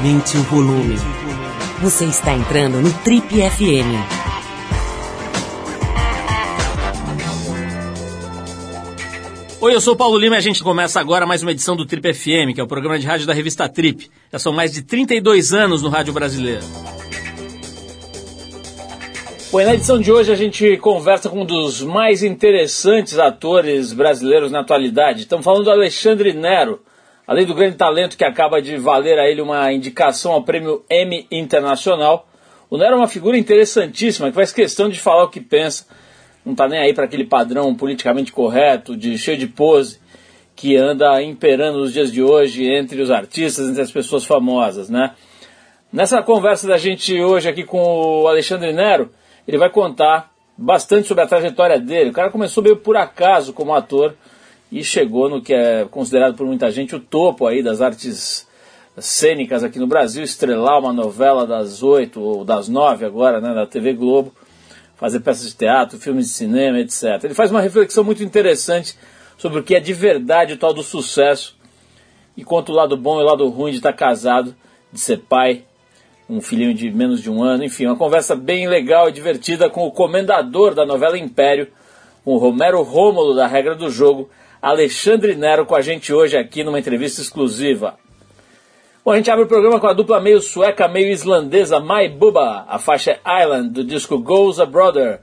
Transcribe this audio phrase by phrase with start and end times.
[0.00, 0.96] Aumente o volume.
[1.82, 4.00] Você está entrando no Trip FM.
[9.60, 11.84] Oi, eu sou o Paulo Lima e a gente começa agora mais uma edição do
[11.84, 14.10] Trip FM, que é o programa de rádio da revista Trip.
[14.32, 16.64] Já são mais de 32 anos no rádio brasileiro.
[19.52, 24.50] Bom, na edição de hoje a gente conversa com um dos mais interessantes atores brasileiros
[24.50, 25.24] na atualidade.
[25.24, 26.80] Estamos falando do Alexandre Nero,
[27.30, 31.28] além do grande talento que acaba de valer a ele uma indicação ao prêmio Emmy
[31.30, 32.28] Internacional.
[32.68, 35.86] O Nero é uma figura interessantíssima que faz questão de falar o que pensa,
[36.44, 40.00] não está nem aí para aquele padrão politicamente correto, de cheio de pose,
[40.56, 45.12] que anda imperando nos dias de hoje entre os artistas, entre as pessoas famosas, né?
[45.92, 47.80] Nessa conversa da gente hoje aqui com
[48.22, 49.08] o Alexandre Nero,
[49.46, 52.10] ele vai contar bastante sobre a trajetória dele.
[52.10, 54.16] O cara começou meio por acaso como ator
[54.70, 58.48] e chegou no que é considerado por muita gente o topo aí das artes
[58.98, 63.66] cênicas aqui no Brasil, estrelar uma novela das oito ou das nove agora, né, da
[63.66, 64.32] TV Globo,
[64.96, 67.24] fazer peças de teatro, filmes de cinema, etc.
[67.24, 68.96] Ele faz uma reflexão muito interessante
[69.38, 71.56] sobre o que é de verdade o tal do sucesso
[72.36, 74.54] e conta o lado bom e o lado ruim de estar casado,
[74.92, 75.64] de ser pai,
[76.28, 79.86] um filhinho de menos de um ano, enfim, uma conversa bem legal e divertida com
[79.86, 81.68] o comendador da novela Império,
[82.24, 84.30] o Romero Rômulo da Regra do Jogo,
[84.62, 87.94] Alexandre Nero com a gente hoje aqui numa entrevista exclusiva.
[89.02, 92.66] Bom, a gente abre o programa com a dupla meio sueca, meio islandesa My Bubba,
[92.68, 95.20] a faixa Island do disco Goes a Brother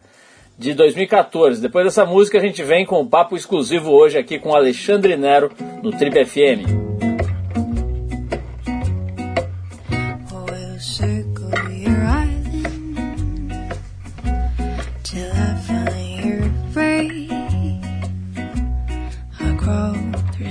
[0.58, 1.62] de 2014.
[1.62, 5.52] Depois dessa música a gente vem com um papo exclusivo hoje aqui com Alexandre Nero
[5.84, 6.97] no Trip FM.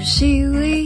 [0.07, 0.86] Seaweed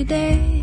[0.00, 0.59] Every day.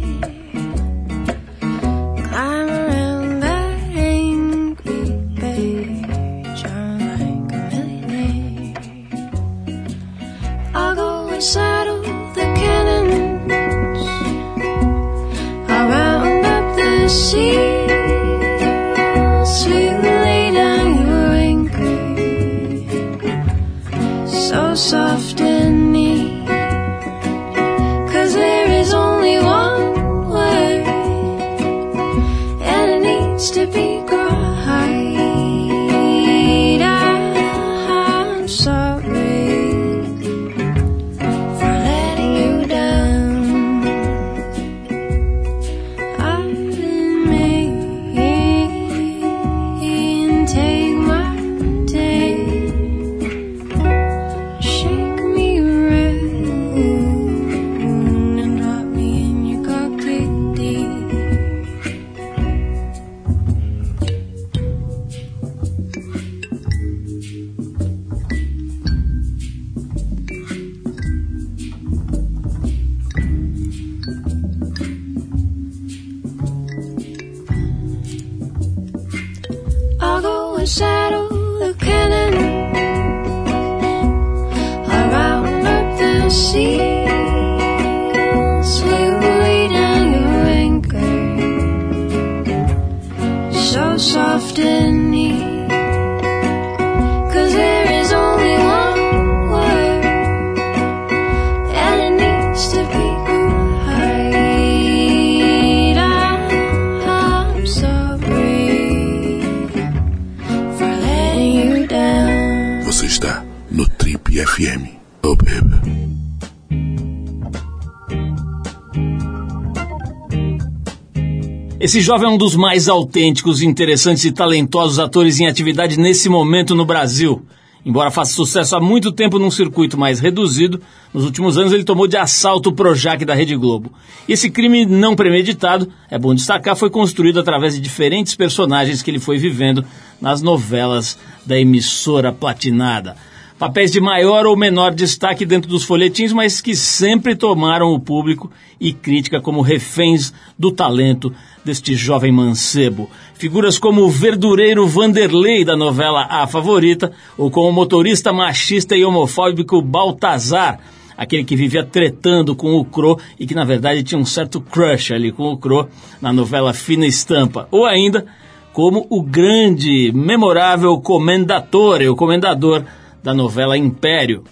[121.87, 126.75] Esse jovem é um dos mais autênticos, interessantes e talentosos atores em atividade nesse momento
[126.75, 127.45] no Brasil.
[127.85, 130.81] Embora faça sucesso há muito tempo num circuito mais reduzido,
[131.13, 133.89] nos últimos anos ele tomou de assalto o Projac da Rede Globo.
[134.27, 139.09] E esse crime não premeditado, é bom destacar, foi construído através de diferentes personagens que
[139.09, 139.85] ele foi vivendo
[140.19, 143.15] nas novelas da emissora platinada.
[143.57, 148.51] Papéis de maior ou menor destaque dentro dos folhetins, mas que sempre tomaram o público
[148.79, 151.33] e crítica como reféns do talento
[151.67, 153.09] deste jovem mancebo.
[153.33, 159.03] Figuras como o verdureiro Vanderlei da novela A Favorita, ou como o motorista machista e
[159.03, 160.79] homofóbico Baltazar,
[161.15, 165.13] aquele que vivia tretando com o Cro e que na verdade tinha um certo crush
[165.13, 165.89] ali com o Cro
[166.21, 167.67] na novela Fina Estampa.
[167.69, 168.25] Ou ainda
[168.71, 172.83] como o grande, memorável Comendatore, o comendador
[173.21, 174.43] da novela Império.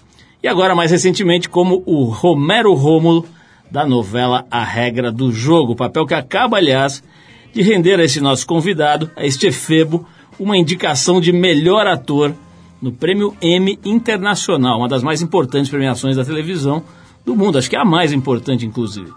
[0.42, 3.24] E agora, mais recentemente, como o Romero Rômulo
[3.70, 7.02] da novela A Regra do Jogo, papel que acaba, aliás,
[7.52, 10.06] de render a esse nosso convidado, a este efebo,
[10.38, 12.34] uma indicação de melhor ator
[12.80, 16.82] no Prêmio Emmy Internacional, uma das mais importantes premiações da televisão
[17.24, 19.10] do mundo, acho que é a mais importante, inclusive.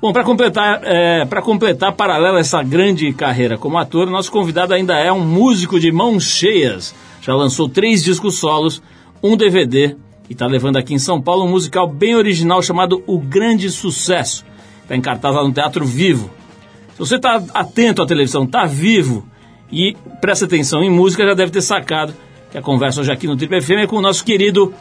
[0.00, 4.98] Bom, para completar, é, para completar paralela essa grande carreira como ator, nosso convidado ainda
[4.98, 6.94] é um músico de mãos cheias.
[7.22, 8.82] Já lançou três discos solos
[9.22, 9.96] um DVD
[10.28, 14.44] e está levando aqui em São Paulo um musical bem original chamado O Grande Sucesso.
[14.82, 16.30] Está em cartaz lá no Teatro Vivo.
[16.92, 19.26] Se você está atento à televisão, está vivo
[19.70, 22.14] e presta atenção em música, já deve ter sacado
[22.50, 24.72] que a conversa hoje aqui no Triple FM é com o nosso querido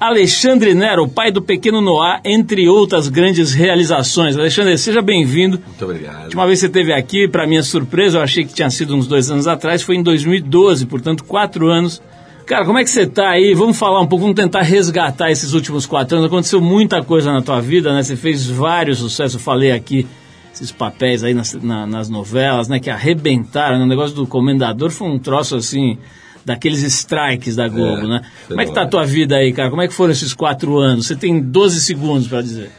[0.00, 4.34] Alexandre Nero, pai do pequeno Noah, entre outras grandes realizações.
[4.36, 5.60] Alexandre, seja bem-vindo.
[5.64, 6.16] Muito obrigado.
[6.16, 8.96] A última vez que você esteve aqui, para minha surpresa, eu achei que tinha sido
[8.96, 12.00] uns dois anos atrás, foi em 2012, portanto, quatro anos
[12.46, 13.54] Cara, como é que você está aí?
[13.54, 16.28] Vamos falar um pouco, vamos tentar resgatar esses últimos quatro anos.
[16.28, 18.02] Aconteceu muita coisa na tua vida, né?
[18.02, 20.06] Você fez vários sucessos, eu falei aqui
[20.52, 22.80] esses papéis aí nas, na, nas novelas, né?
[22.80, 23.78] Que arrebentaram.
[23.78, 23.84] Né?
[23.84, 25.96] O negócio do Comendador foi um troço assim,
[26.44, 28.22] daqueles strikes da Globo, é, né?
[28.48, 29.70] Como é que tá a tua vida aí, cara?
[29.70, 31.06] Como é que foram esses quatro anos?
[31.06, 32.70] Você tem 12 segundos para dizer.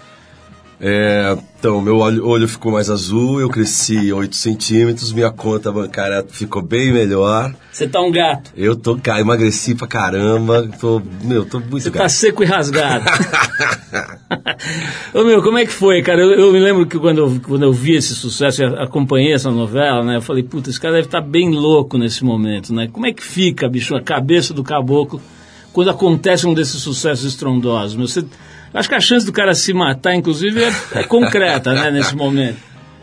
[0.84, 6.60] É, então, meu olho, ficou mais azul, eu cresci 8 centímetros, minha conta bancária ficou
[6.60, 7.54] bem melhor.
[7.72, 8.52] Você tá um gato.
[8.58, 12.02] Eu tô, cara, emagreci pra caramba, tô, meu, tô muito Você gato.
[12.02, 13.06] tá seco e rasgado.
[15.14, 16.20] Ô, meu, como é que foi, cara?
[16.20, 19.52] Eu, eu, me lembro que quando eu, quando eu vi esse sucesso e acompanhei essa
[19.52, 22.90] novela, né, eu falei, puta, esse cara deve estar tá bem louco nesse momento, né?
[22.92, 25.22] Como é que fica, bicho, a cabeça do caboclo
[25.72, 27.96] quando acontece um desses sucessos estrondosos?
[27.96, 28.26] Meu, você
[28.74, 32.58] Acho que a chance do cara se matar, inclusive, é, é concreta, né, nesse momento.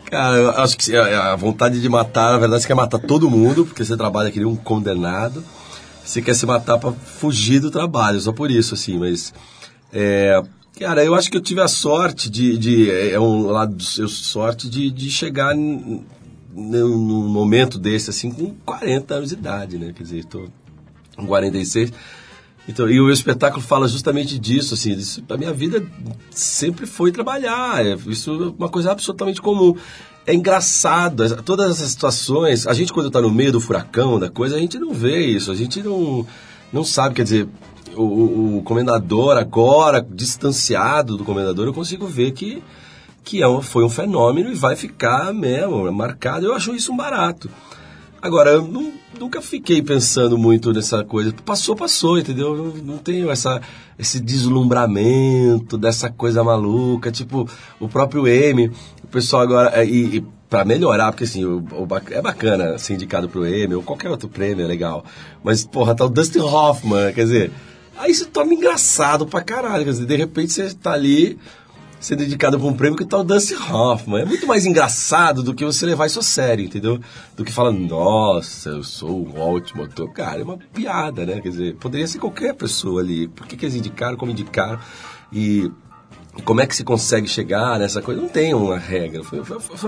[0.09, 3.63] Cara, eu acho que a vontade de matar, na verdade, você quer matar todo mundo,
[3.63, 5.43] porque você trabalha que um condenado.
[6.03, 9.31] Você quer se matar para fugir do trabalho, só por isso, assim, mas.
[9.93, 10.41] É,
[10.79, 12.57] cara, eu acho que eu tive a sorte de.
[12.57, 18.55] de é um lado do seu sorte de, de chegar num momento desse, assim, com
[18.65, 19.93] 40 anos de idade, né?
[19.95, 20.47] Quer dizer, tô
[21.15, 21.93] com 46.
[22.69, 25.83] Então, e o espetáculo fala justamente disso, assim, isso, a minha vida
[26.29, 29.75] sempre foi trabalhar, é, isso é uma coisa absolutamente comum.
[30.23, 34.29] É engraçado, é, todas essas situações, a gente quando está no meio do furacão, da
[34.29, 36.27] coisa, a gente não vê isso, a gente não,
[36.71, 37.47] não sabe, quer dizer,
[37.95, 42.61] o, o comendador agora, distanciado do comendador, eu consigo ver que,
[43.23, 47.49] que é, foi um fenômeno e vai ficar mesmo marcado, eu acho isso um barato.
[48.21, 51.33] Agora, eu não, nunca fiquei pensando muito nessa coisa.
[51.45, 52.55] Passou, passou, entendeu?
[52.55, 53.61] Não, não tenho essa,
[53.97, 57.11] esse deslumbramento dessa coisa maluca.
[57.11, 57.49] Tipo,
[57.79, 58.71] o próprio M,
[59.03, 59.71] o pessoal agora.
[59.73, 63.75] É, e, e para melhorar, porque assim, o, o, é bacana ser indicado pro M
[63.75, 65.05] ou qualquer outro prêmio, é legal.
[65.43, 67.51] Mas, porra, tá o Dustin Hoffman, quer dizer.
[67.95, 69.83] Aí se torna engraçado pra caralho.
[69.83, 71.37] Quer dizer, de repente você tá ali
[71.99, 74.21] ser dedicado para um prêmio que tal Dustin Hoffman.
[74.21, 76.99] É muito mais engraçado do que você levar isso a sério, entendeu?
[77.35, 80.11] Do que falar, nossa, eu sou um ótimo ator.
[80.11, 81.41] Cara, é uma piada, né?
[81.41, 83.27] Quer dizer, poderia ser qualquer pessoa ali.
[83.27, 84.79] Por que, que eles indicaram, como indicaram?
[85.31, 85.69] E
[86.45, 88.21] como é que se consegue chegar nessa coisa?
[88.21, 89.21] Não tem uma regra.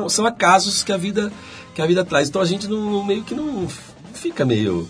[0.10, 1.32] São acasos que a vida,
[1.74, 2.30] que a vida traz.
[2.30, 3.68] Então a gente não, meio que não
[4.14, 4.88] fica meio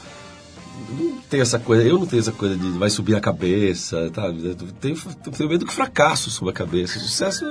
[0.92, 4.28] não tem essa coisa, eu não tenho essa coisa de vai subir a cabeça, tá?
[4.28, 4.96] Eu tenho,
[5.36, 7.00] tenho medo que fracasso suba a cabeça.
[7.00, 7.46] Sucesso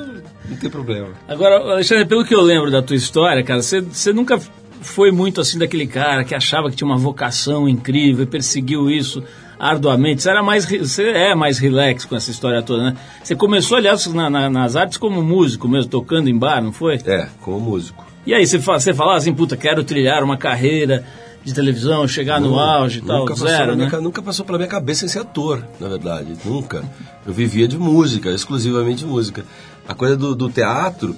[0.48, 1.08] não tem problema.
[1.28, 4.40] Agora, Alexandre, pelo que eu lembro da tua história, cara, você, você nunca
[4.80, 9.22] foi muito assim daquele cara que achava que tinha uma vocação incrível e perseguiu isso
[9.58, 10.22] arduamente.
[10.22, 12.96] Você, era mais, você é mais relax com essa história toda, né?
[13.22, 16.98] Você começou, aliás, na, na, nas artes como músico mesmo, tocando em bar, não foi?
[17.04, 18.06] É, como músico.
[18.26, 21.04] E aí, você, você falava assim, puta, quero trilhar uma carreira
[21.42, 23.86] de televisão, chegar não, no auge e tal, zero, né?
[23.86, 26.84] Minha, nunca passou pela minha cabeça em ser ator, na verdade, nunca.
[27.26, 29.44] Eu vivia de música, exclusivamente de música.
[29.88, 31.16] A coisa do, do teatro,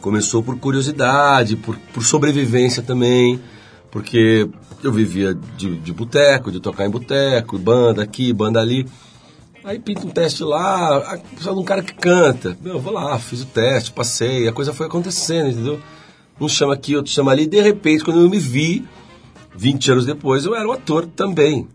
[0.00, 3.40] começou por curiosidade, por, por sobrevivência também,
[3.90, 4.48] porque
[4.82, 8.86] eu vivia de, de boteco, de tocar em boteco, banda aqui, banda ali.
[9.62, 12.56] Aí pinta um teste lá, precisa de um cara que canta.
[12.62, 15.80] Meu, eu vou lá, fiz o teste, passei, a coisa foi acontecendo, entendeu?
[16.40, 18.86] Um chama aqui, outro chama ali, e de repente, quando eu me vi,
[19.54, 21.68] 20 anos depois, eu era um ator também.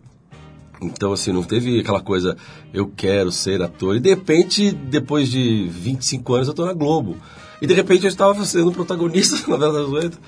[0.80, 2.36] Então, assim, não teve aquela coisa,
[2.72, 3.96] eu quero ser ator.
[3.96, 7.16] E de repente, depois de 25 anos, eu tô na Globo.
[7.60, 10.20] E de repente eu estava sendo protagonista da novela das oito.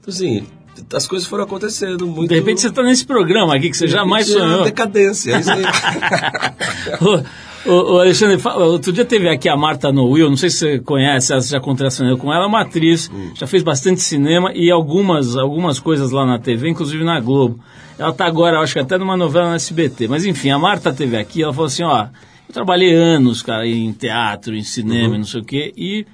[0.00, 0.46] Então, assim,
[0.94, 2.28] as coisas foram acontecendo muito.
[2.28, 4.62] De repente você está nesse programa aqui que você jamais sonhou.
[4.62, 5.64] decadência, é isso aí.
[7.68, 11.34] o, o, Alexandre, outro dia teve aqui a Marta Noel, não sei se você conhece,
[11.34, 13.32] você já contracionou com ela, é uma atriz, hum.
[13.34, 17.60] já fez bastante cinema e algumas, algumas coisas lá na TV, inclusive na Globo.
[17.98, 20.08] Ela está agora, acho que até numa novela na SBT.
[20.08, 22.06] Mas enfim, a Marta teve aqui, ela falou assim, ó,
[22.48, 25.18] eu trabalhei anos, cara, em teatro, em cinema, uhum.
[25.18, 26.06] não sei o quê, e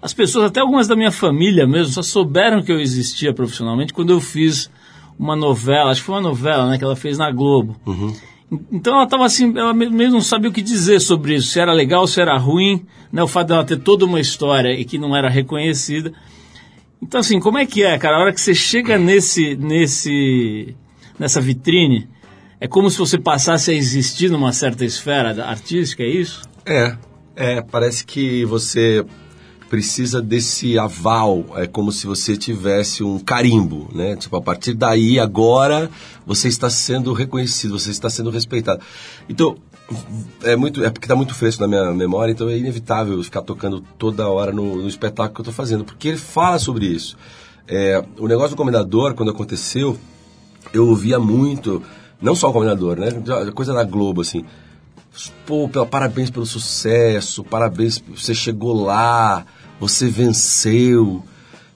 [0.00, 4.10] as pessoas, até algumas da minha família mesmo, só souberam que eu existia profissionalmente quando
[4.10, 4.70] eu fiz
[5.18, 7.76] uma novela, acho que foi uma novela, né, que ela fez na Globo.
[7.84, 8.14] Uhum.
[8.72, 11.72] Então ela estava assim, ela mesmo não sabia o que dizer sobre isso, se era
[11.72, 15.14] legal, se era ruim, né, o fato dela ter toda uma história e que não
[15.14, 16.12] era reconhecida.
[17.02, 18.16] Então assim, como é que é, cara?
[18.16, 20.74] A hora que você chega nesse, nesse,
[21.18, 22.08] nessa vitrine,
[22.58, 26.42] é como se você passasse a existir numa certa esfera artística, é isso?
[26.64, 26.96] É,
[27.36, 29.04] é, parece que você
[29.68, 34.16] precisa desse aval, é como se você tivesse um carimbo, né?
[34.16, 35.90] Tipo, a partir daí, agora,
[36.26, 38.80] você está sendo reconhecido, você está sendo respeitado.
[39.28, 39.56] Então,
[40.42, 43.80] é muito é porque está muito fresco na minha memória, então é inevitável ficar tocando
[43.98, 47.16] toda hora no, no espetáculo que eu estou fazendo, porque ele fala sobre isso.
[47.66, 49.98] É, o negócio do comendador, quando aconteceu,
[50.72, 51.82] eu ouvia muito,
[52.20, 53.08] não só o comendador, né?
[53.54, 54.44] Coisa da Globo, assim.
[55.46, 59.44] Pô, parabéns pelo sucesso, parabéns, você chegou lá,
[59.80, 61.24] você venceu.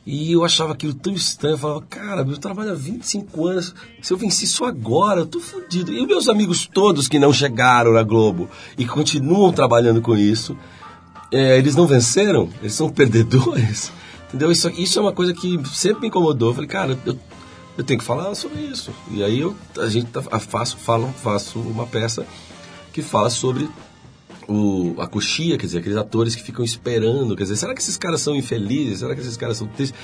[0.04, 4.12] E eu achava aquilo tão estranho, eu falava, cara, eu trabalho há 25 anos, se
[4.12, 5.92] eu venci isso agora, eu tô fodido.
[5.92, 10.56] E meus amigos todos que não chegaram na Globo e continuam trabalhando com isso,
[11.30, 12.48] é, eles não venceram?
[12.60, 13.92] Eles são perdedores?
[14.28, 14.50] Entendeu?
[14.50, 16.50] Isso, isso é uma coisa que sempre me incomodou.
[16.50, 17.18] Eu falei, cara, eu,
[17.78, 18.90] eu tenho que falar sobre isso.
[19.10, 22.26] E aí eu, a gente tá, faço, falo, faço uma peça
[22.92, 23.68] que fala sobre
[24.48, 27.96] o, a coxia, quer dizer, aqueles atores que ficam esperando, quer dizer, será que esses
[27.96, 29.00] caras são infelizes?
[29.00, 29.98] Será que esses caras são tristes?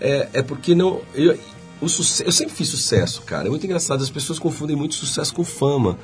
[0.00, 1.00] É, é porque não.
[1.14, 1.38] Eu,
[1.80, 3.46] o sucesso, eu sempre fiz sucesso, cara.
[3.46, 5.98] É muito engraçado, as pessoas confundem muito sucesso com fama.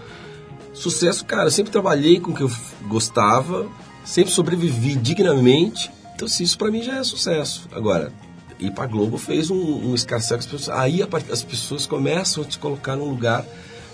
[0.73, 2.51] Sucesso, cara, eu sempre trabalhei com o que eu
[2.89, 3.67] gostava,
[4.05, 5.91] sempre sobrevivi dignamente.
[6.15, 7.69] Então, se isso para mim já é sucesso.
[7.73, 8.13] Agora,
[8.59, 10.69] ir pra Globo fez um, um as pessoas.
[10.71, 13.45] Aí as pessoas começam a te colocar num lugar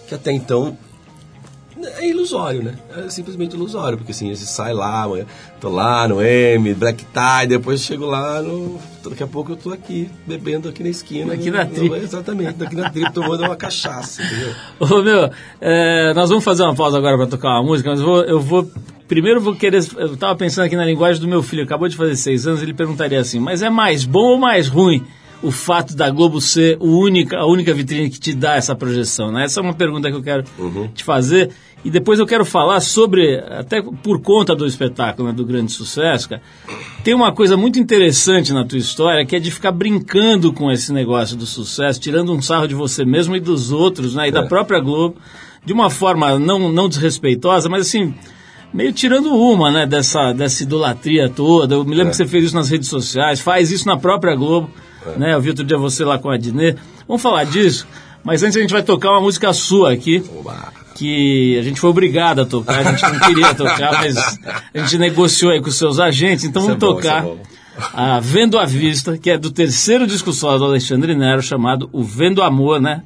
[0.08, 0.76] que até então
[1.84, 2.74] é ilusório, né?
[2.96, 5.26] É simplesmente ilusório, porque assim, você sai lá, amanhã,
[5.60, 9.72] tô lá no M, Black Tie, depois chego lá, no, daqui a pouco eu tô
[9.72, 11.34] aqui, bebendo aqui na esquina.
[11.34, 11.98] Aqui na tripa.
[11.98, 14.54] Exatamente, aqui na tripa, tomando uma cachaça, entendeu?
[14.80, 18.06] Ô, meu, é, nós vamos fazer uma pausa agora para tocar uma música, mas eu
[18.06, 18.70] vou, eu vou
[19.08, 19.84] primeiro vou querer.
[19.96, 22.72] Eu tava pensando aqui na linguagem do meu filho, acabou de fazer seis anos, ele
[22.72, 25.04] perguntaria assim: mas é mais bom ou mais ruim
[25.42, 29.32] o fato da Globo ser o única, a única vitrine que te dá essa projeção?
[29.32, 29.44] Né?
[29.44, 30.88] Essa é uma pergunta que eu quero uhum.
[30.88, 31.50] te fazer.
[31.84, 36.28] E depois eu quero falar sobre, até por conta do espetáculo, né, do grande sucesso,
[36.28, 36.42] cara,
[37.02, 40.92] tem uma coisa muito interessante na tua história, que é de ficar brincando com esse
[40.92, 44.32] negócio do sucesso, tirando um sarro de você mesmo e dos outros, né, e é.
[44.32, 45.16] da própria Globo,
[45.64, 48.14] de uma forma não, não desrespeitosa, mas assim,
[48.72, 51.74] meio tirando uma, né, dessa, dessa idolatria toda.
[51.74, 52.10] Eu me lembro é.
[52.10, 54.70] que você fez isso nas redes sociais, faz isso na própria Globo,
[55.04, 55.18] é.
[55.18, 56.78] né, eu vi outro dia você lá com a Adnet.
[57.08, 57.88] Vamos falar disso,
[58.22, 60.22] mas antes a gente vai tocar uma música sua aqui.
[60.38, 64.78] Oba que a gente foi obrigado a tocar, a gente não queria tocar, mas a
[64.78, 67.36] gente negociou aí com os seus agentes, então vamos é bom, tocar é
[67.92, 72.02] a Vendo a Vista, que é do terceiro disco solo do Alexandre Nero, chamado O
[72.02, 73.02] Vendo Amor, né?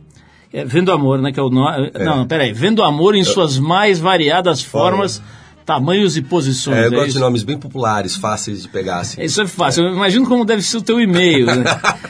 [0.52, 1.32] É, Vendo Amor, né?
[1.32, 1.90] Que é o nome.
[1.94, 2.04] É.
[2.04, 2.52] Não, peraí.
[2.52, 5.22] Vendo Amor em suas mais variadas formas.
[5.64, 6.76] Tamanhos e posições.
[6.76, 9.00] É, eu gosto de nomes bem populares, fáceis de pegar.
[9.00, 9.20] Assim.
[9.20, 9.84] Isso é fácil.
[9.84, 11.46] Eu imagino como deve ser o teu e-mail.
[11.46, 11.64] Né?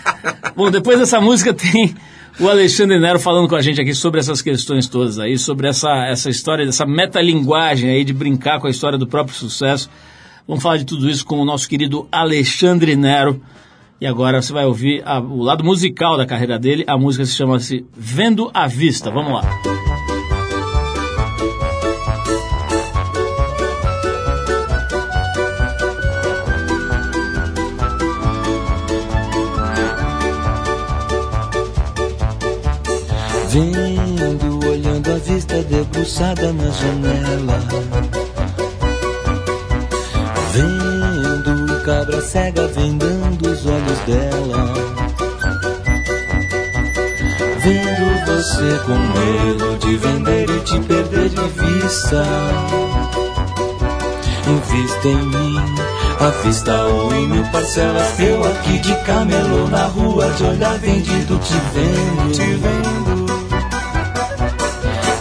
[0.54, 1.94] Bom, depois dessa música tem
[2.38, 6.06] o Alexandre Nero falando com a gente aqui sobre essas questões todas aí, sobre essa,
[6.06, 9.88] essa história, dessa metalinguagem aí de brincar com a história do próprio sucesso.
[10.46, 13.40] Vamos falar de tudo isso com o nosso querido Alexandre Nero.
[14.00, 16.84] E agora você vai ouvir a, o lado musical da carreira dele.
[16.86, 19.10] A música se chama-se Vendo a Vista.
[19.10, 19.75] Vamos lá.
[33.56, 37.58] Vendo, olhando a vista debruçada na janela
[40.52, 44.74] Vendo cabra cega vendando os olhos dela.
[47.60, 52.26] Vendo você com medo de vender e te perder de vista.
[54.46, 55.56] Invista em mim,
[56.20, 58.20] à vista ou em mil parcelas.
[58.20, 63.25] Eu aqui de camelô na rua, de olhar vendido, te vendo, te vendo.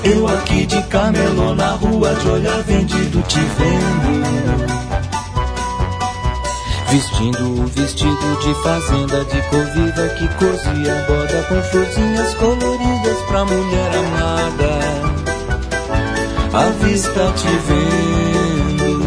[0.05, 4.25] Eu aqui de camelô na rua, de olhar vendido, te vendo.
[6.91, 13.45] Vestindo o vestido de fazenda de cor viva que cozia boda com florzinhas coloridas pra
[13.45, 14.79] mulher amada.
[16.53, 19.05] À vista te vendo.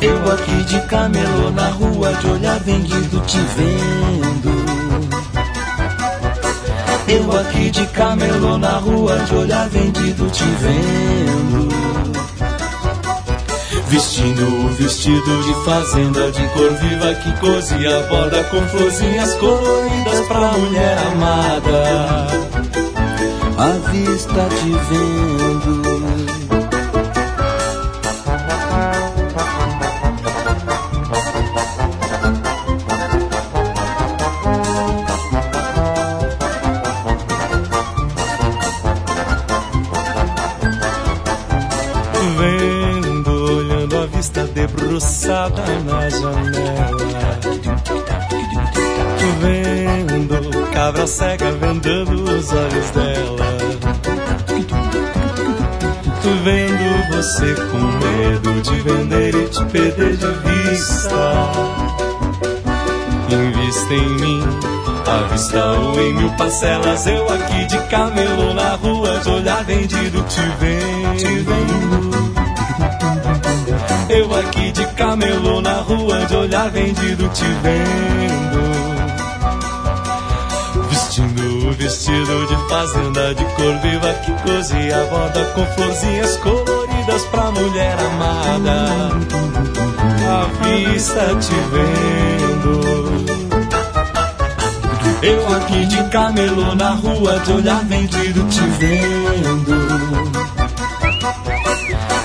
[0.00, 4.57] Eu aqui de camelô na rua, de olhar vendido te vendo.
[7.08, 11.68] Eu aqui de camelô na rua, de olhar vendido te vendo.
[13.88, 20.52] Vestindo o vestido de fazenda de cor viva que cozia borda com florzinhas coloridas pra
[20.52, 22.26] mulher amada.
[23.56, 24.68] À vista te.
[24.90, 25.77] Vendo,
[51.18, 53.58] cega vendando os olhos dela.
[56.44, 61.50] Vendo você com medo de vender e te perder de vista.
[63.30, 64.44] Invista em mim,
[65.06, 67.04] à vista ou em mil parcelas.
[67.08, 71.16] Eu aqui de camelô na rua, de olhar vendido, te vendo.
[71.18, 72.28] Te vendo.
[74.08, 78.67] Eu aqui de camelô na rua, de olhar vendido, te vendo.
[81.88, 88.88] Vestido de fazenda de cor viva que cozia borda com florzinhas coloridas pra mulher amada.
[90.28, 93.26] À vista te vendo.
[95.22, 99.78] Eu aqui de camelô na rua, de olhar vendido, te vendo.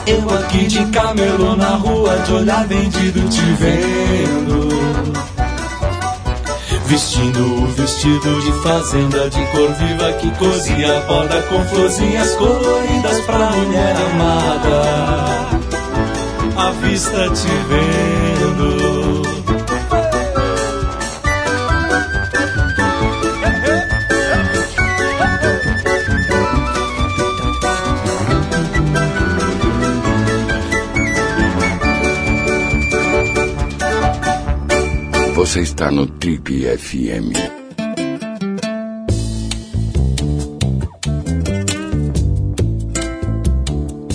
[0.05, 5.42] Eu aqui de camelô na rua, de olhar vendido, te vendo.
[6.93, 13.49] Vestindo o vestido de fazenda de cor viva que cozia borda com florzinhas coloridas pra
[13.49, 15.49] mulher amada.
[16.55, 18.32] À vista te vendo.
[35.53, 37.29] Você está no Trip FM.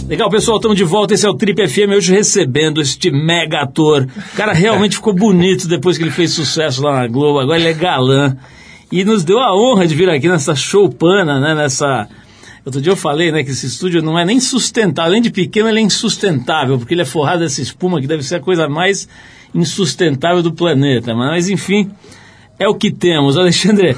[0.08, 1.14] Legal, pessoal, estamos de volta.
[1.14, 1.92] Esse é o Trip FM.
[1.94, 4.08] Hoje recebendo este mega ator.
[4.32, 7.38] O cara realmente ficou bonito depois que ele fez sucesso lá na Globo.
[7.38, 8.36] Agora ele é galã.
[8.90, 11.54] E nos deu a honra de vir aqui nessa showpana, né?
[11.54, 12.08] Nessa.
[12.64, 15.12] Outro dia eu falei, né, que esse estúdio não é nem sustentável.
[15.12, 18.34] Além de pequeno, ele é insustentável, porque ele é forrado dessa espuma que deve ser
[18.34, 19.08] a coisa mais
[19.54, 21.14] insustentável do planeta.
[21.14, 21.90] Mas, enfim,
[22.58, 23.36] é o que temos.
[23.38, 23.96] Alexandre,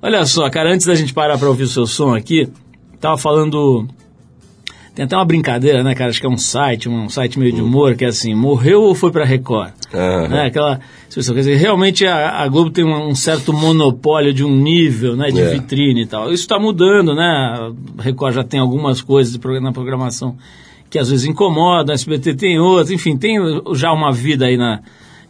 [0.00, 2.48] olha só, cara, antes da gente parar para ouvir o seu som aqui,
[3.00, 3.88] tava falando
[4.94, 6.10] tem até uma brincadeira, né, cara?
[6.10, 8.94] Acho que é um site, um site meio de humor, que é assim, morreu ou
[8.94, 9.72] foi pra Record?
[9.92, 10.28] Aham.
[10.28, 10.46] Né?
[10.46, 14.54] Aquela expressão, quer dizer, realmente a, a Globo tem um, um certo monopólio de um
[14.54, 15.48] nível, né, de É.
[15.48, 16.26] vitrine e tal.
[16.26, 17.24] Isso está mudando, né?
[17.98, 20.36] A Record já tem algumas coisas na programação
[20.92, 23.38] que às vezes incomodam, a SBT tem outras, enfim, tem
[23.72, 24.82] já uma vida aí na,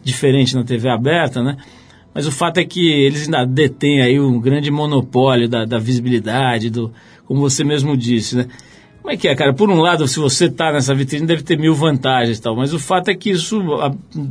[0.03, 1.55] diferente na TV aberta, né?
[2.13, 6.69] Mas o fato é que eles ainda detêm aí um grande monopólio da, da visibilidade,
[6.69, 6.91] do,
[7.25, 8.47] como você mesmo disse, né?
[9.01, 9.53] Como é que é, cara?
[9.53, 12.73] Por um lado, se você está nessa vitrine, deve ter mil vantagens e tal, mas
[12.73, 13.63] o fato é que isso,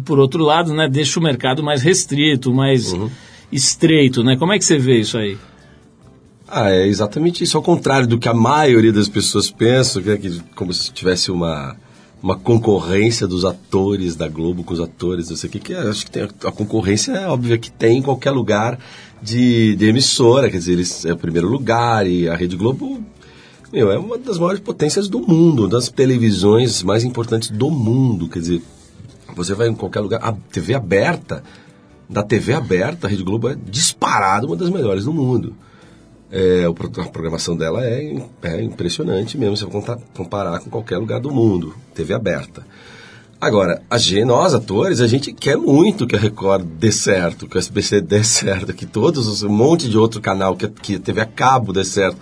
[0.04, 2.94] por outro lado, né, deixa o mercado mais restrito, mais
[3.50, 4.36] estreito, né?
[4.36, 5.38] Como é que você vê isso aí?
[6.54, 7.56] Ah, é exatamente isso.
[7.56, 11.30] Ao contrário do que a maioria das pessoas pensam, que é que como se tivesse
[11.30, 11.74] uma,
[12.22, 15.78] uma concorrência dos atores da Globo com os atores, não sei o que, que é,
[15.78, 18.78] acho que tem, a concorrência é óbvia que tem em qualquer lugar
[19.22, 23.02] de, de emissora, quer dizer, eles é o primeiro lugar e a Rede Globo
[23.72, 28.40] meu, é uma das maiores potências do mundo, das televisões mais importantes do mundo, quer
[28.40, 28.62] dizer,
[29.34, 31.42] você vai em qualquer lugar, a TV aberta,
[32.10, 35.56] da TV aberta, a Rede Globo é disparada uma das melhores do mundo.
[36.34, 41.30] É, a programação dela é, é impressionante mesmo, se você comparar com qualquer lugar do
[41.30, 42.66] mundo, TV aberta.
[43.38, 47.56] Agora, a gente, nós, atores, a gente quer muito que a Record dê certo, que
[47.56, 51.00] o SBC dê certo, que todos os, um monte de outro canal, que, que a
[51.00, 52.16] TV a cabo dê certo,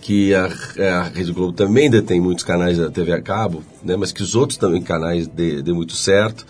[0.00, 4.12] que a, a Rede Globo também detém muitos canais da TV a cabo, né, mas
[4.12, 6.46] que os outros também canais dê, dê muito certo.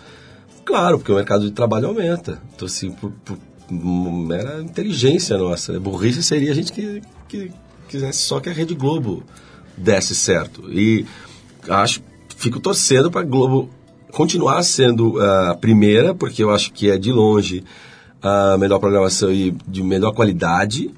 [0.63, 2.39] Claro, porque o mercado de trabalho aumenta.
[2.53, 3.37] Então, assim, por, por
[3.71, 7.51] mera inteligência nossa, burrice seria a gente que, que
[7.87, 9.23] quisesse só que a Rede Globo
[9.77, 10.71] desse certo.
[10.71, 11.05] E
[11.67, 12.01] acho,
[12.35, 13.69] fico torcendo para a Globo
[14.11, 17.63] continuar sendo a primeira, porque eu acho que é de longe
[18.21, 20.91] a melhor programação e de melhor qualidade.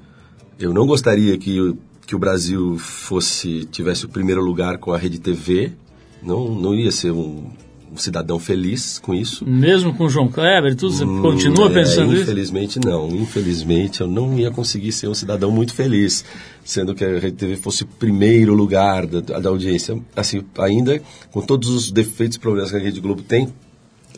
[0.58, 1.74] Eu não gostaria que,
[2.06, 5.72] que o Brasil fosse tivesse o primeiro lugar com a Rede TV.
[6.22, 7.50] Não, não ia ser um,
[7.92, 9.46] um cidadão feliz com isso.
[9.46, 12.22] Mesmo com o João Kleber e tudo, você continua é, pensando isso?
[12.22, 13.08] Infelizmente não.
[13.08, 16.24] Infelizmente eu não ia conseguir ser um cidadão muito feliz,
[16.64, 20.00] sendo que a Rede TV fosse o primeiro lugar da, da audiência.
[20.16, 21.00] Assim, ainda
[21.30, 23.52] com todos os defeitos e problemas que a Rede Globo tem,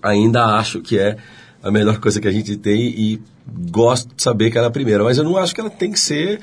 [0.00, 1.16] ainda acho que é
[1.62, 3.20] a melhor coisa que a gente tem e
[3.70, 5.02] gosto de saber que ela é a primeira.
[5.02, 6.40] Mas eu não acho que ela tem que ser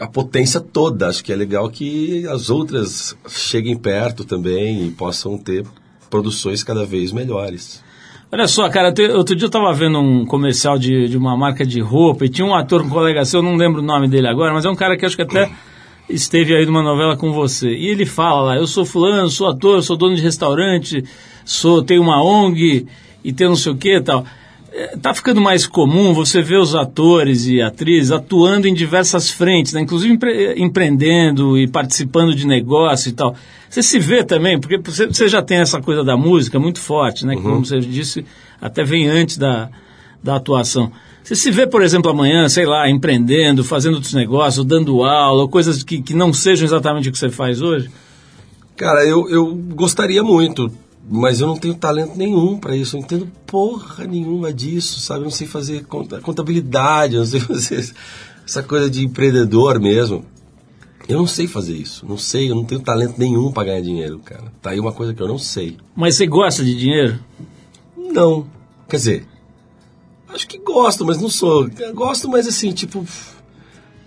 [0.00, 1.08] a potência toda.
[1.08, 5.66] Acho que é legal que as outras cheguem perto também e possam ter
[6.10, 7.82] produções cada vez melhores.
[8.30, 11.80] Olha só, cara, outro dia eu tava vendo um comercial de, de uma marca de
[11.80, 14.52] roupa e tinha um ator, um colega seu, eu não lembro o nome dele agora,
[14.52, 15.50] mas é um cara que acho que até
[16.10, 17.70] esteve aí numa novela com você.
[17.70, 21.02] E ele fala lá, eu sou fulano, sou ator, sou dono de restaurante,
[21.42, 22.86] sou, tenho uma ONG
[23.24, 24.26] e tenho não sei o que e tal.
[24.72, 29.72] É, Tá ficando mais comum você ver os atores e atrizes atuando em diversas frentes,
[29.72, 29.80] né?
[29.80, 33.34] inclusive empre- empreendendo e participando de negócio e tal.
[33.68, 37.34] Você se vê também, porque você, já tem essa coisa da música muito forte, né?
[37.36, 38.24] que, Como você disse,
[38.60, 39.68] até vem antes da,
[40.22, 40.90] da atuação.
[41.22, 45.82] Você se vê, por exemplo, amanhã, sei lá, empreendendo, fazendo outros negócios, dando aula, coisas
[45.82, 47.90] que, que não sejam exatamente o que você faz hoje?
[48.76, 50.70] Cara, eu, eu gostaria muito,
[51.10, 52.96] mas eu não tenho talento nenhum para isso.
[52.96, 55.20] Eu não entendo porra nenhuma disso, sabe?
[55.20, 57.92] Eu não sei fazer conta- contabilidade, eu não sei fazer
[58.46, 60.24] essa coisa de empreendedor mesmo.
[61.08, 62.04] Eu não sei fazer isso.
[62.06, 64.52] Não sei, eu não tenho talento nenhum para ganhar dinheiro, cara.
[64.60, 65.78] Tá aí uma coisa que eu não sei.
[65.96, 67.18] Mas você gosta de dinheiro?
[67.96, 68.46] Não.
[68.88, 69.26] Quer dizer,
[70.28, 71.68] acho que gosto, mas não sou.
[71.78, 73.04] Eu gosto, mas assim, tipo.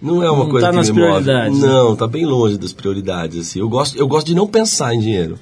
[0.01, 1.07] Não é uma Não coisa tá que nas me move.
[1.23, 1.67] prioridades, né?
[1.67, 3.47] Não, tá bem longe das prioridades.
[3.47, 3.59] Assim.
[3.59, 5.37] Eu, gosto, eu gosto de não pensar em dinheiro.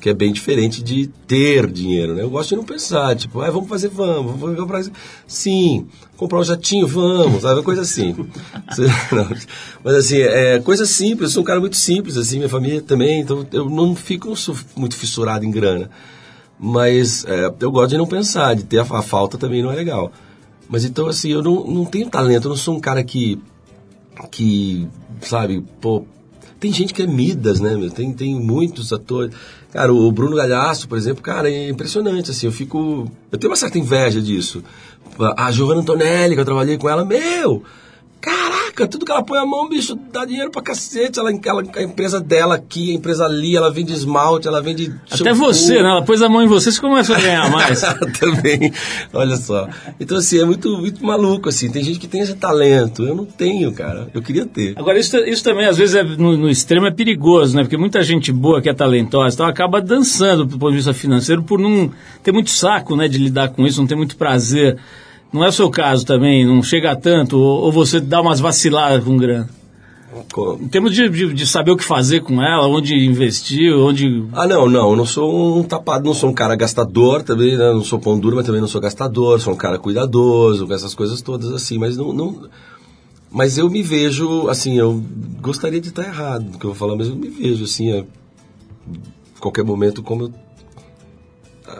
[0.00, 2.22] Que é bem diferente de ter dinheiro, né?
[2.22, 4.80] Eu gosto de não pensar, tipo, ah, vamos fazer, vamos, vamos comprar.
[4.80, 4.90] isso.
[5.26, 5.86] Sim,
[6.16, 7.62] comprar um jatinho, vamos, sabe?
[7.62, 8.16] Coisa assim.
[9.84, 13.20] Mas assim, é coisa simples, eu sou um cara muito simples, assim, minha família também,
[13.20, 14.32] então eu não fico
[14.74, 15.90] muito fissurado em grana.
[16.58, 19.76] Mas é, eu gosto de não pensar, de ter a, a falta também não é
[19.76, 20.12] legal.
[20.68, 23.40] Mas então, assim, eu não, não tenho talento, eu não sou um cara que,
[24.30, 24.86] que
[25.20, 26.04] sabe, pô,
[26.60, 27.90] tem gente que é Midas, né, meu?
[27.90, 29.34] Tem, tem muitos atores.
[29.72, 33.10] Cara, o Bruno Galhaço, por exemplo, cara, é impressionante, assim, eu fico...
[33.30, 34.62] Eu tenho uma certa inveja disso.
[35.36, 37.62] A Giovanna Antonelli, que eu trabalhei com ela, meu...
[38.70, 41.18] Caraca, tudo que ela põe a mão, bicho, dá dinheiro pra cacete.
[41.18, 44.94] Ela, ela, a empresa dela aqui, a empresa ali, ela vende esmalte, ela vende.
[45.10, 45.90] Até você, né?
[45.90, 47.80] Ela pôs a mão em você, você começa a ganhar mais.
[48.18, 48.72] Também,
[49.12, 49.68] olha só.
[49.98, 51.70] Então, assim, é muito, muito maluco, assim.
[51.70, 53.04] Tem gente que tem esse talento.
[53.04, 54.08] Eu não tenho, cara.
[54.14, 54.74] Eu queria ter.
[54.76, 57.62] Agora, isso, isso também, às vezes, é, no, no extremo é perigoso, né?
[57.62, 60.94] Porque muita gente boa que é talentosa e tal, acaba dançando do ponto de vista
[60.94, 61.90] financeiro por não
[62.22, 63.08] ter muito saco, né?
[63.08, 64.78] De lidar com isso, não ter muito prazer.
[65.32, 68.40] Não é o seu caso também, não chega a tanto, ou, ou você dá umas
[68.40, 69.48] vaciladas com grana.
[70.60, 74.24] Em termos de, de, de saber o que fazer com ela, onde investir, onde...
[74.32, 74.90] Ah, não, não.
[74.90, 77.72] Eu não sou um tapado, não sou um cara gastador também, né?
[77.72, 79.40] Não sou pão duro, mas também não sou gastador.
[79.40, 81.78] Sou um cara cuidadoso, com essas coisas todas, assim.
[81.78, 82.12] Mas não...
[82.12, 82.48] não
[83.30, 85.00] mas eu me vejo, assim, eu
[85.40, 88.04] gostaria de estar errado no que eu vou falar, mas eu me vejo, assim, a
[89.38, 90.32] qualquer momento como eu,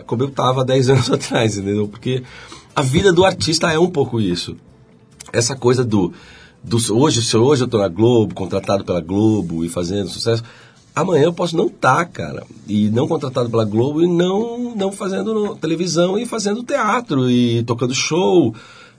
[0.05, 1.89] como eu estava 10 anos atrás, entendeu?
[1.89, 2.23] Porque
[2.75, 4.55] a vida do artista é um pouco isso.
[5.33, 6.13] Essa coisa do,
[6.63, 10.43] do hoje, se hoje eu estou na Globo, contratado pela Globo e fazendo sucesso,
[10.95, 15.55] amanhã eu posso não estar, cara, e não contratado pela Globo e não não fazendo
[15.55, 18.53] televisão e fazendo teatro e tocando show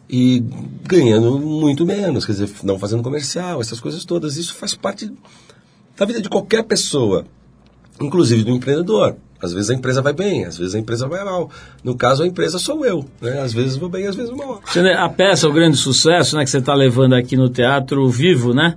[0.08, 0.44] e
[0.85, 4.37] ganhando muito menos, quer dizer, não fazendo comercial, essas coisas todas.
[4.37, 5.11] Isso faz parte
[5.96, 7.24] da vida de qualquer pessoa,
[8.00, 9.16] inclusive do empreendedor.
[9.42, 11.50] Às vezes a empresa vai bem, às vezes a empresa vai mal.
[11.83, 13.05] No caso, a empresa sou eu.
[13.20, 13.40] Né?
[13.40, 14.62] Às vezes vou bem, às vezes mal.
[14.96, 16.44] A peça, o grande sucesso, né?
[16.44, 18.76] Que você está levando aqui no Teatro Vivo, né?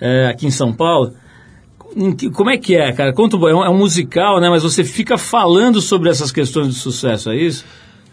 [0.00, 1.14] É, aqui em São Paulo.
[2.32, 3.12] Como é que é, cara?
[3.12, 4.48] Conta, é um, é um musical, né?
[4.48, 7.64] Mas você fica falando sobre essas questões de sucesso, é isso?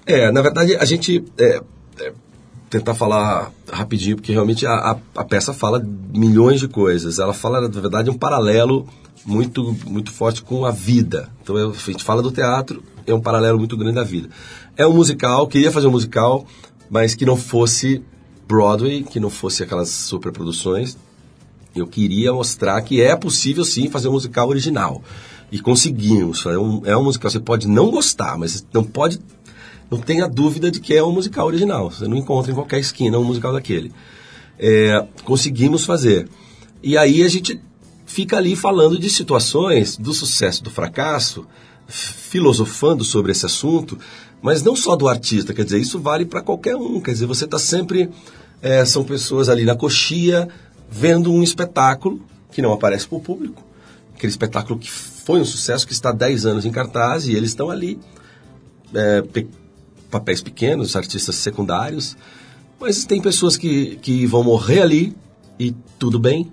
[0.05, 1.23] É, na verdade, a gente.
[1.37, 1.61] é,
[1.99, 2.13] é,
[2.71, 7.19] tentar falar rapidinho, porque realmente a, a, a peça fala milhões de coisas.
[7.19, 8.87] Ela fala, na verdade, um paralelo
[9.25, 11.29] muito, muito forte com a vida.
[11.43, 14.29] Então a gente fala do teatro, é um paralelo muito grande da vida.
[14.77, 16.45] É um musical, queria fazer um musical,
[16.89, 18.01] mas que não fosse
[18.47, 20.97] Broadway, que não fosse aquelas superproduções.
[21.75, 25.03] Eu queria mostrar que é possível sim fazer um musical original.
[25.51, 26.45] E conseguimos.
[26.45, 29.19] É um, é um musical, você pode não gostar, mas não pode.
[29.91, 31.91] Não tenha dúvida de que é um musical original.
[31.91, 33.91] Você não encontra em qualquer esquina um musical daquele.
[34.57, 36.29] É, conseguimos fazer.
[36.81, 37.59] E aí a gente
[38.05, 41.45] fica ali falando de situações do sucesso, do fracasso,
[41.87, 43.97] filosofando sobre esse assunto,
[44.41, 47.01] mas não só do artista, quer dizer, isso vale para qualquer um.
[47.01, 48.09] Quer dizer, você está sempre.
[48.61, 50.47] é, são pessoas ali na coxia
[50.89, 53.63] vendo um espetáculo que não aparece para o público,
[54.15, 57.49] aquele espetáculo que foi um sucesso, que está há 10 anos em cartaz e eles
[57.49, 57.99] estão ali.
[58.93, 59.21] é,
[60.11, 62.15] papéis pequenos, artistas secundários,
[62.79, 65.15] mas tem pessoas que, que vão morrer ali
[65.57, 66.51] e tudo bem.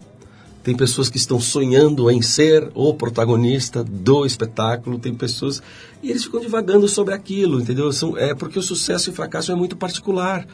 [0.63, 5.63] Tem pessoas que estão sonhando em ser o protagonista do espetáculo, tem pessoas.
[6.03, 7.91] E eles ficam divagando sobre aquilo, entendeu?
[7.93, 10.47] São, é porque o sucesso e o fracasso é muito particular.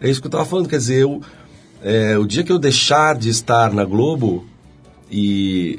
[0.00, 1.22] É isso que eu estava falando, quer dizer, eu,
[1.80, 4.44] é, o dia que eu deixar de estar na Globo
[5.08, 5.78] e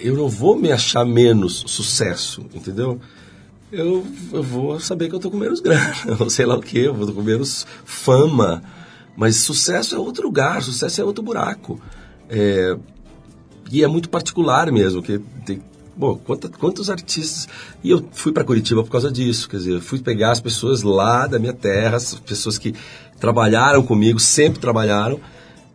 [0.00, 3.00] eu não vou me achar menos sucesso, entendeu?
[3.72, 6.78] Eu, eu vou saber que eu tô com menos grana, ou sei lá o que,
[6.78, 8.62] eu vou com menos fama.
[9.16, 11.80] Mas sucesso é outro lugar, sucesso é outro buraco.
[12.28, 12.76] É,
[13.70, 15.62] e é muito particular mesmo, que tem,
[15.96, 17.48] bom, quanta, quantos artistas...
[17.82, 20.82] E eu fui para Curitiba por causa disso, quer dizer, eu fui pegar as pessoas
[20.82, 22.74] lá da minha terra, as pessoas que
[23.18, 25.18] trabalharam comigo, sempre trabalharam,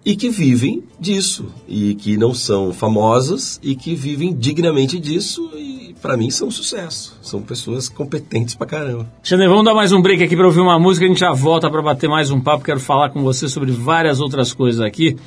[0.08, 5.94] e que vivem disso, e que não são famosas, e que vivem dignamente disso, e
[6.02, 7.20] para mim são um sucesso.
[7.22, 9.06] São pessoas competentes pra caramba.
[9.22, 11.06] Xander, vamos dar mais um break aqui para ouvir uma música.
[11.06, 12.64] A gente já volta para bater mais um papo.
[12.64, 15.18] Quero falar com você sobre várias outras coisas aqui.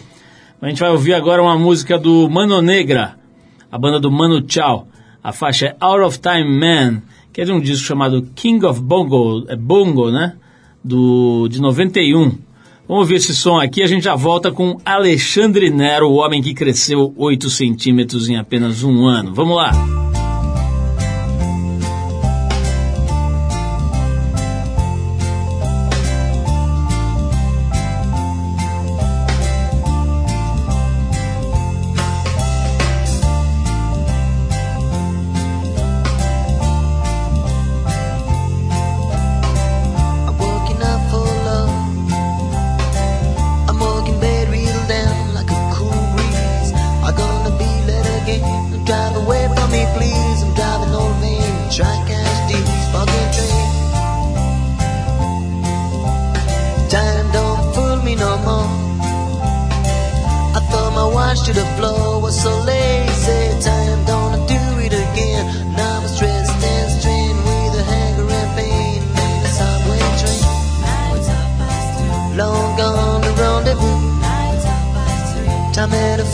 [0.62, 3.18] A gente vai ouvir agora uma música do Mano Negra,
[3.70, 4.88] a banda do Mano Chao.
[5.22, 7.02] A faixa é Out of Time Man,
[7.34, 10.36] que é de um disco chamado King of Bongo, é Bongo, né?
[10.82, 12.48] Do, de 91.
[12.90, 13.84] Vamos ouvir esse som aqui.
[13.84, 18.82] A gente já volta com Alexandre Nero, o homem que cresceu 8 centímetros em apenas
[18.82, 19.32] um ano.
[19.32, 20.09] Vamos lá.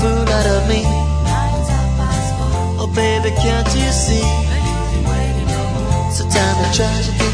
[0.07, 0.83] Fool out of me.
[2.81, 4.27] Oh baby, can't you see?
[6.17, 7.31] So time to tragedy.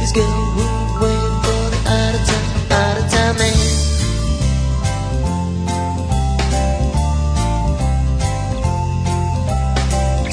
[0.00, 2.48] This girl would wait for the out of time,
[2.80, 3.58] out of time man.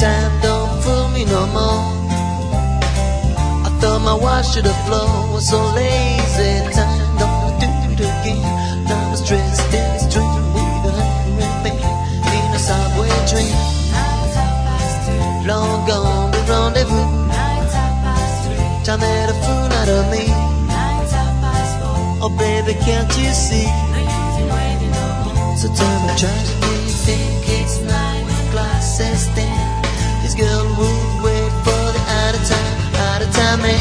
[0.04, 1.82] Time don't fool me no more.
[3.68, 6.52] I thought my watch to the floor was so lazy.
[6.76, 6.93] Time
[18.84, 20.28] Time made a fool out of me.
[22.20, 23.64] Oh baby, can't you see?
[25.56, 29.86] So tell me, try to do you think it's nine when glasses stand?
[30.22, 32.76] This girl would wait for the out of time,
[33.08, 33.80] out of time man.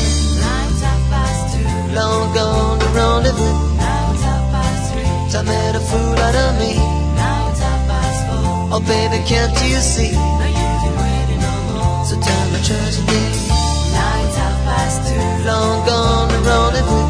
[1.99, 3.59] Long gone the rendezvous.
[5.33, 6.79] Time made a fool out of me.
[8.71, 10.15] Oh baby, can't you see?
[12.07, 13.42] So tell me, try to do
[15.45, 17.07] Long gone the rendezvous.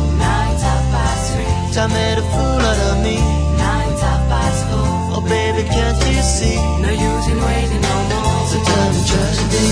[1.75, 3.16] Time made a fool out of me.
[3.61, 5.12] Nine top five scores.
[5.12, 6.57] Oh baby, can't you see?
[6.81, 8.45] No use in waiting no more.
[8.49, 9.68] So tell me, tragedy.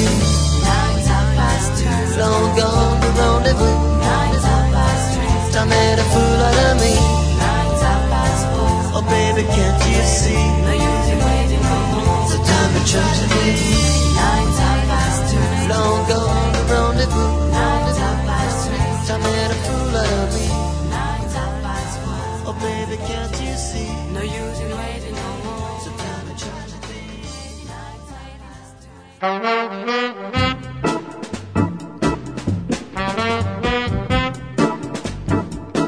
[0.64, 2.20] Nine top five two.
[2.20, 3.76] Long gone the rendezvous.
[5.52, 6.94] Time made a fool out of me.
[7.40, 8.86] Nine top five scores.
[8.96, 10.44] Oh baby, can't you see?
[10.64, 12.28] No use in waiting no more.
[12.28, 13.69] So tell me, tragedy.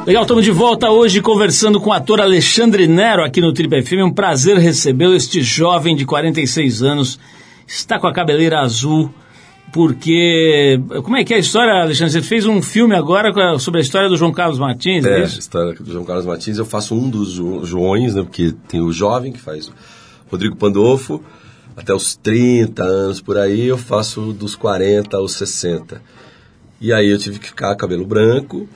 [0.05, 3.93] Legal, estamos de volta hoje conversando com o ator Alexandre Nero aqui no Trip FM.
[3.93, 7.19] É um prazer recebê-lo, este jovem de 46 anos.
[7.67, 9.15] Está com a cabeleira azul,
[9.73, 10.79] porque.
[11.03, 12.13] Como é que é a história, Alexandre?
[12.13, 15.23] Você fez um filme agora a- sobre a história do João Carlos Martins, é, É,
[15.23, 15.39] a isso?
[15.39, 18.23] história do João Carlos Martins, eu faço um dos Jo- Joões, né?
[18.23, 19.73] Porque tem o jovem que faz o
[20.31, 21.23] Rodrigo Pandolfo,
[21.77, 26.03] até os 30 anos por aí, eu faço dos 40 aos 60.
[26.81, 28.69] E aí eu tive que ficar cabelo branco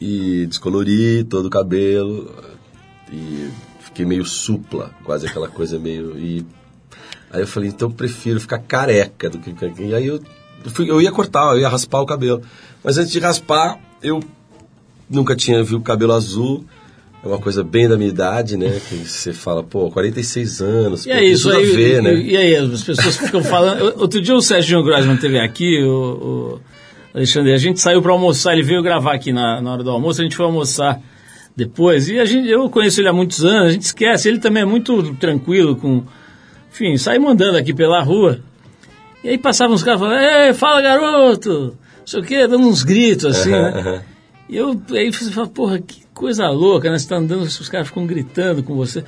[0.00, 2.30] e descolorir todo o cabelo
[3.12, 3.48] e
[3.80, 6.46] fiquei meio supla, quase aquela coisa meio e
[7.32, 10.20] aí eu falei, então eu prefiro ficar careca do que e aí eu
[10.78, 12.42] eu ia cortar, eu ia raspar o cabelo.
[12.82, 14.20] Mas antes de raspar, eu
[15.08, 16.64] nunca tinha visto cabelo azul.
[17.24, 18.80] É uma coisa bem da minha idade, né?
[18.88, 21.72] Que você fala, pô, 46 anos, E pô, é isso aí.
[21.72, 22.14] a ver, e, né?
[22.14, 24.00] e aí, as pessoas ficam falando.
[24.00, 26.60] Outro dia o Sérgio Grossman esteve aqui, o, o
[27.12, 30.20] Alexandre, a gente saiu para almoçar, ele veio gravar aqui na, na hora do almoço,
[30.20, 31.00] a gente foi almoçar
[31.56, 32.08] depois.
[32.08, 34.66] E a gente, eu conheço ele há muitos anos, a gente esquece, ele também é
[34.66, 36.04] muito tranquilo com.
[36.72, 38.40] Enfim, sai mandando aqui pela rua.
[39.22, 41.76] E aí passavam uns caras falando, Ei, fala garoto!
[41.98, 44.02] Não sei o quê, dando uns gritos assim, né?
[44.48, 46.98] E eu aí você fala, porra, que coisa louca, né?
[46.98, 49.04] Você tá andando, os caras ficam gritando com você.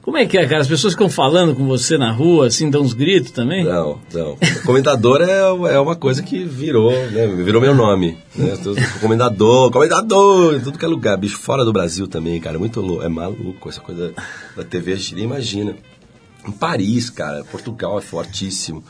[0.00, 0.62] Como é que é, cara?
[0.62, 3.62] As pessoas ficam falando com você na rua, assim, dão uns gritos também?
[3.62, 4.38] Não, não.
[4.64, 5.40] Comentador é,
[5.74, 7.26] é uma coisa que virou, né?
[7.26, 8.16] Virou meu nome.
[8.34, 8.56] Né?
[9.02, 11.18] Comendador, comendador, em tudo que é lugar.
[11.18, 12.58] Bicho, fora do Brasil também, cara.
[12.58, 13.02] Muito louco.
[13.02, 14.14] É maluco essa coisa
[14.56, 15.76] da TV, a gente nem imagina.
[16.46, 18.82] Em Paris, cara, Portugal é fortíssimo.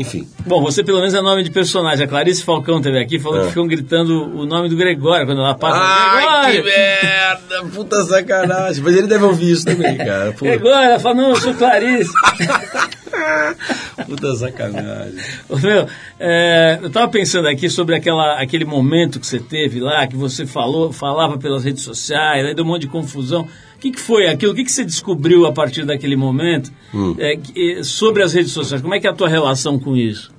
[0.00, 2.06] Enfim, Bom, você pelo menos é nome de personagem.
[2.06, 3.42] A Clarice Falcão teve aqui, falou É.
[3.42, 5.78] que ficam gritando o nome do Gregório quando ela passa.
[5.78, 6.64] Ai, que Gregório!
[6.64, 7.64] merda!
[7.74, 8.82] Puta sacanagem.
[8.82, 10.32] Mas ele deve ouvir isso também, cara.
[10.32, 12.10] Pô, Gregório, ela fala, não, eu sou Clarice.
[14.06, 15.14] puta sacanagem.
[15.62, 15.86] Meu,
[16.18, 20.46] é, eu estava pensando aqui sobre aquela, aquele momento que você teve lá, que você
[20.46, 23.46] falou, falava pelas redes sociais, aí deu um monte de confusão.
[23.80, 24.52] O que, que foi aquilo?
[24.52, 26.70] O que, que você descobriu a partir daquele momento
[27.18, 28.82] é, que- eh, sobre as redes sociais?
[28.82, 30.30] Como é que é a tua relação com isso?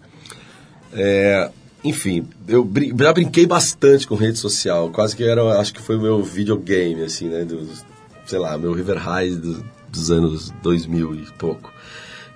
[0.93, 1.49] É,
[1.83, 4.89] enfim, eu brin- já brinquei bastante com rede social.
[4.91, 7.43] Quase que era, acho que foi o meu videogame, assim, né?
[7.43, 7.83] Dos,
[8.27, 11.73] sei lá, meu River High do- dos anos 2000 e pouco.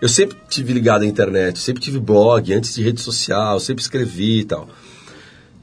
[0.01, 4.39] Eu sempre tive ligado à internet, sempre tive blog antes de rede social, sempre escrevi
[4.39, 4.67] e tal.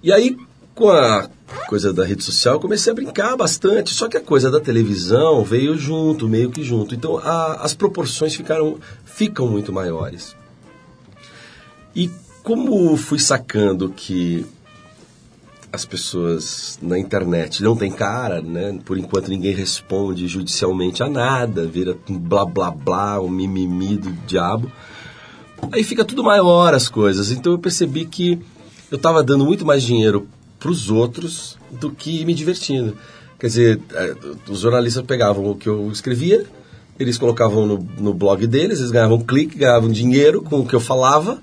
[0.02, 0.36] E aí,
[0.82, 1.28] com a
[1.68, 3.94] coisa da rede social, comecei a brincar bastante.
[3.94, 6.92] Só que a coisa da televisão veio junto, meio que junto.
[6.92, 10.34] Então, a- as proporções ficaram, ficam muito maiores.
[11.94, 12.10] E
[12.42, 14.44] como fui sacando que
[15.72, 18.78] as pessoas na internet não têm cara, né?
[18.84, 24.10] Por enquanto ninguém responde judicialmente a nada, vira um blá blá blá, um mimimi do
[24.26, 24.70] diabo.
[25.70, 27.30] Aí fica tudo maior as coisas.
[27.30, 28.38] Então eu percebi que
[28.90, 30.28] eu estava dando muito mais dinheiro
[30.62, 32.96] para os outros do que me divertindo.
[33.38, 34.14] Quer dizer, eh,
[34.48, 36.44] os jornalistas pegavam o que eu escrevia,
[36.98, 40.80] eles colocavam no, no blog deles, eles ganhavam clique, ganhavam dinheiro com o que eu
[40.80, 41.42] falava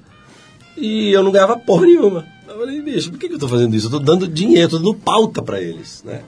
[0.78, 2.26] e eu não ganhava porra nenhuma.
[2.48, 3.88] Eu falei, bicho, por que, que eu tô fazendo isso?
[3.88, 6.22] Eu tô dando dinheiro, tô dando pauta para eles, né?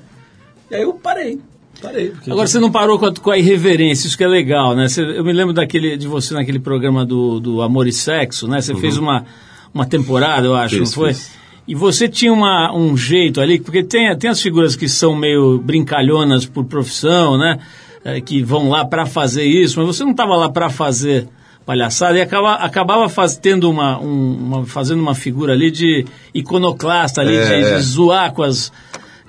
[0.70, 1.40] E aí eu parei,
[1.82, 2.14] parei.
[2.30, 4.88] Agora você não parou com a, com a irreverência, isso que é legal, né?
[4.90, 8.62] Você- eu me lembro daquele, de você naquele programa do, do Amor e Sexo, né?
[8.62, 9.26] Você fez uma,
[9.74, 11.14] uma temporada, eu acho, Fiz, não foi?
[11.14, 11.41] fiz.
[11.68, 15.60] E você tinha uma, um jeito ali, porque tem, tem as figuras que são meio
[15.60, 17.60] brincalhonas por profissão, né?
[18.04, 21.28] Eh, que vão lá para fazer isso, mas você não estava lá para fazer
[21.66, 27.22] palhaçada e acaba, acabava faz, tendo uma, um- uma- fazendo uma figura ali de iconoclasta
[27.22, 27.76] ali, É, de, é.
[27.78, 28.72] de zoar com as.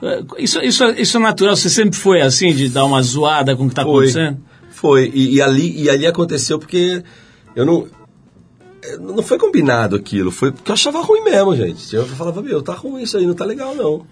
[0.03, 3.65] eh, Isso, isso, isso é natural, você sempre foi assim, de dar uma zoada com
[3.65, 4.39] o que está acontecendo?
[4.71, 5.11] foi.
[5.15, 7.03] E, e ali, e ali aconteceu porque
[7.55, 7.87] eu não...
[9.01, 11.95] Não foi combinado aquilo, foi porque eu achava ruim mesmo, gente.
[11.95, 14.05] Eu falava, meu, tá ruim isso aí, não tá legal não.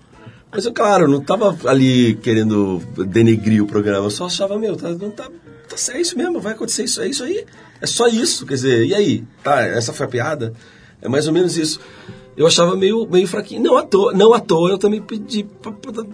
[0.52, 4.88] Mas eu, claro, não tava ali querendo denegrir o programa, eu só achava, meu, tá,
[4.90, 5.24] não tá,
[5.68, 7.44] tá, é isso mesmo, vai acontecer isso, é isso aí.
[7.80, 9.24] É só isso, quer dizer, e aí?
[9.42, 10.52] Tá, essa foi a piada?
[11.00, 11.80] É mais ou menos isso.
[12.36, 13.62] Eu achava meio, meio fraquinho.
[13.62, 16.04] Não à toa, não à toa eu também pedi pra, pra-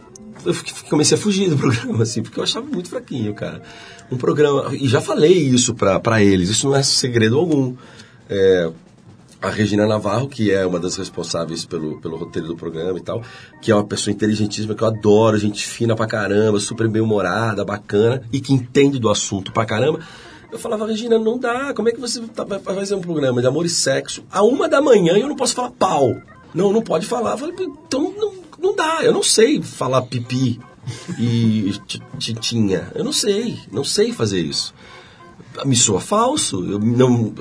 [0.45, 0.55] eu
[0.89, 3.63] comecei a fugir do programa, assim, porque eu achava muito fraquinho, cara.
[4.11, 4.75] Um programa.
[4.75, 7.75] E já falei isso pra, pra eles, isso não é segredo algum.
[8.29, 8.71] É,
[9.41, 13.23] a Regina Navarro, que é uma das responsáveis pelo, pelo roteiro do programa e tal,
[13.61, 18.23] que é uma pessoa inteligentíssima, que eu adoro, gente fina pra caramba, super bem-humorada, bacana,
[18.33, 20.01] e que entende do assunto pra caramba.
[20.51, 23.47] Eu falava, Regina, não dá, como é que você tá- vai fazer um programa de
[23.47, 26.17] amor e sexo a uma da manhã e eu não posso falar pau?
[26.55, 27.33] Não, não pode falar.
[27.33, 27.55] Eu falei,
[27.87, 30.59] então não, não dá, eu não sei falar pipi.
[31.19, 32.91] e ti- ti- tinha.
[32.95, 34.73] Eu não sei, não sei fazer isso.
[35.65, 37.33] Me soa falso, eu não,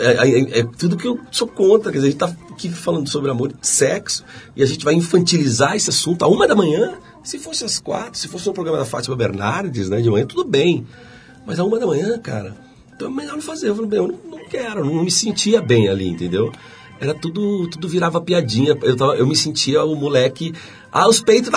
[0.00, 1.90] é, é- é tudo que eu sou contra.
[1.90, 4.94] Quer dizer, a gente tá aqui falando sobre amor e sexo e a gente vai
[4.94, 6.94] infantilizar esse assunto a uma da manhã.
[7.22, 10.44] Se fosse às quatro, se fosse um programa da Fátima Bernardes, né, de manhã, tudo
[10.44, 10.86] bem.
[11.46, 12.56] Mas a uma da manhã, cara,
[12.94, 13.68] então é melhor não fazer.
[13.68, 16.52] Eu falei, bem, eu não, não quero, não me sentia bem ali, entendeu?
[17.00, 18.76] Era tudo, tudo virava piadinha.
[18.82, 20.52] Eu, tava, eu me sentia o moleque,
[20.90, 21.50] ah, os peitos.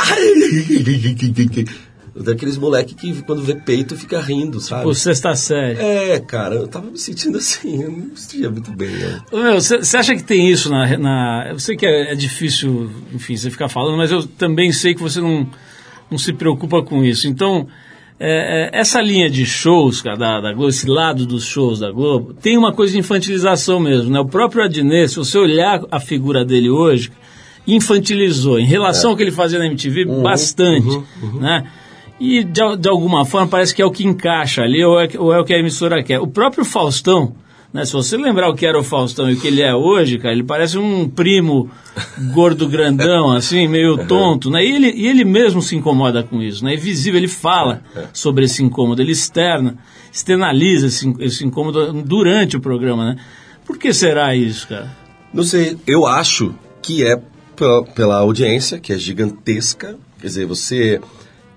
[2.14, 4.84] Daqueles moleque que quando vê peito fica rindo, sabe?
[4.84, 5.80] Pô, sexta série.
[5.80, 9.22] É, cara, eu tava me sentindo assim, eu não me sentia muito bem, né?
[9.56, 11.48] Você acha que tem isso na, na.
[11.52, 15.02] Eu sei que é, é difícil, enfim, você ficar falando, mas eu também sei que
[15.02, 15.48] você não,
[16.10, 17.30] não se preocupa com isso.
[17.30, 17.66] Então,
[18.20, 21.90] é, é, essa linha de shows, cara, da, da Globo, esse lado dos shows da
[21.92, 24.20] Globo, tem uma coisa de infantilização mesmo, né?
[24.20, 27.10] O próprio Adnet, se você olhar a figura dele hoje,
[27.66, 28.60] infantilizou.
[28.60, 31.02] Em relação ao que ele fazia na MTV, bastante,
[31.40, 31.66] né?
[32.24, 35.34] E de, de alguma forma parece que é o que encaixa ali, ou é, ou
[35.34, 36.20] é o que a emissora quer.
[36.20, 37.34] O próprio Faustão,
[37.74, 40.20] né, se você lembrar o que era o Faustão e o que ele é hoje,
[40.20, 41.68] cara, ele parece um primo
[42.32, 44.64] gordo grandão, assim, meio tonto, né?
[44.64, 46.76] E ele, e ele mesmo se incomoda com isso, né?
[46.76, 47.82] É visível, ele fala
[48.14, 49.80] sobre esse incômodo, ele externa,
[50.14, 53.16] externaliza esse, esse incômodo durante o programa, né?
[53.66, 54.96] Por que será isso, cara?
[55.34, 56.54] Não sei, eu acho
[56.84, 57.20] que é
[57.56, 59.98] pela, pela audiência, que é gigantesca.
[60.20, 61.02] Quer dizer, você.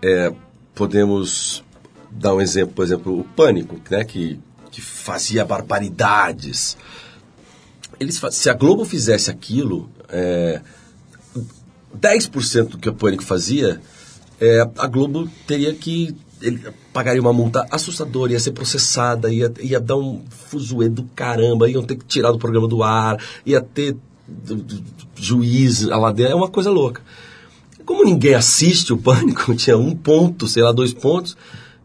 [0.03, 0.33] é,
[0.75, 1.63] podemos
[2.11, 4.39] dar um exemplo, por exemplo, o Pânico, né, que,
[4.71, 6.77] que fazia barbaridades.
[7.99, 10.61] Eles, se a Globo fizesse aquilo, é,
[11.99, 13.81] 10% do que o Pânico fazia,
[14.41, 16.17] é, a Globo teria que.
[16.43, 16.61] Ele
[16.93, 21.83] pagaria uma multa assustadora, ia ser processada, ia, ia dar um fuzuê do caramba, iam
[21.83, 23.17] ter que tirar do programa do ar,
[23.47, 23.97] ia ter
[25.17, 27.01] juiz lá dentro, é uma coisa louca.
[27.85, 31.37] Como ninguém assiste o Pânico, tinha um ponto, sei lá, dois pontos,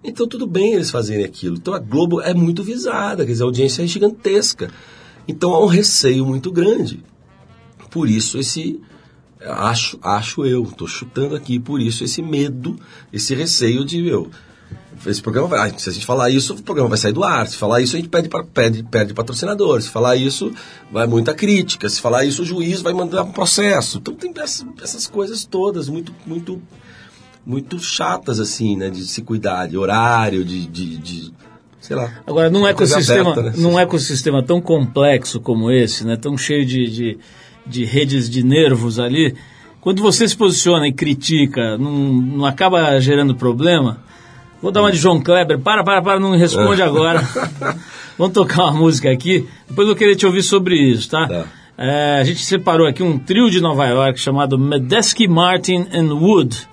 [0.04, 1.58] então tudo bem eles fazerem aquilo.
[1.58, 4.72] Então a Globo é muito visada, quer dizer, a audiência é gigantesca.
[5.28, 7.04] Então há um receio muito grande.
[7.90, 8.80] Por isso esse
[9.42, 12.76] acho, acho eu, estou chutando aqui, por isso esse medo,
[13.12, 14.30] esse receio de eu.
[15.06, 17.48] Esse programa vai, se a gente falar isso, o programa vai sair do ar.
[17.48, 19.82] Se falar isso, a gente perde, perde, perde patrocinador.
[19.82, 20.52] Se falar isso,
[20.92, 21.88] vai muita crítica.
[21.88, 24.00] Se falar isso, o juiz vai mandar um processo.
[24.00, 26.62] Então tem essas, essas coisas todas muito, muito,
[27.46, 28.90] muito chatas, assim, né?
[28.90, 31.34] De se cuidar, de horário, de, de, de-
[31.80, 32.12] sei lá.
[32.28, 33.54] Agora, num coisa ecossistema, aberta, né?
[33.58, 37.18] num ecossistema tão complexo como esse, né, tão cheio de, de,
[37.66, 39.34] de redes de nervos ali,
[39.80, 44.04] quando você se posiciona e critica, não, não acaba gerando problema?
[44.62, 45.60] Vou dar uma de João Kleber.
[45.60, 47.22] Para, para, para, não responde agora.
[48.18, 49.48] Vamos tocar uma música aqui.
[49.68, 51.28] Depois eu querer te ouvir sobre isso, tá?
[51.28, 51.46] Tá.
[51.78, 56.68] É, a gente separou aqui um trio de Nova York chamado Medeski, Martin and Wood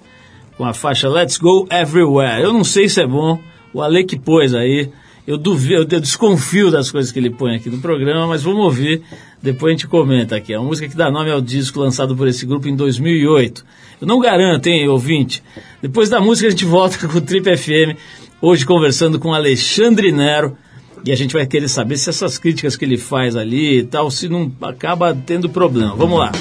[0.57, 2.43] com a faixa Let's Go Everywhere.
[2.43, 3.39] Eu não sei se é bom,
[3.73, 4.91] o Ale que pôs aí.
[5.27, 9.03] Eu duvido, eu desconfio das coisas que ele põe aqui no programa, mas vamos ouvir,
[9.43, 10.53] depois a gente comenta aqui.
[10.53, 13.65] É uma música que dá nome ao disco lançado por esse grupo em 2008.
[14.01, 15.43] Eu não garanto, hein, ouvinte.
[15.83, 17.99] Depois da música a gente volta com o Trip FM,
[18.41, 20.57] hoje conversando com Alexandre Nero,
[21.05, 24.11] e a gente vai querer saber se essas críticas que ele faz ali e tal,
[24.11, 25.95] se não acaba tendo problema.
[25.95, 26.33] Vamos lá.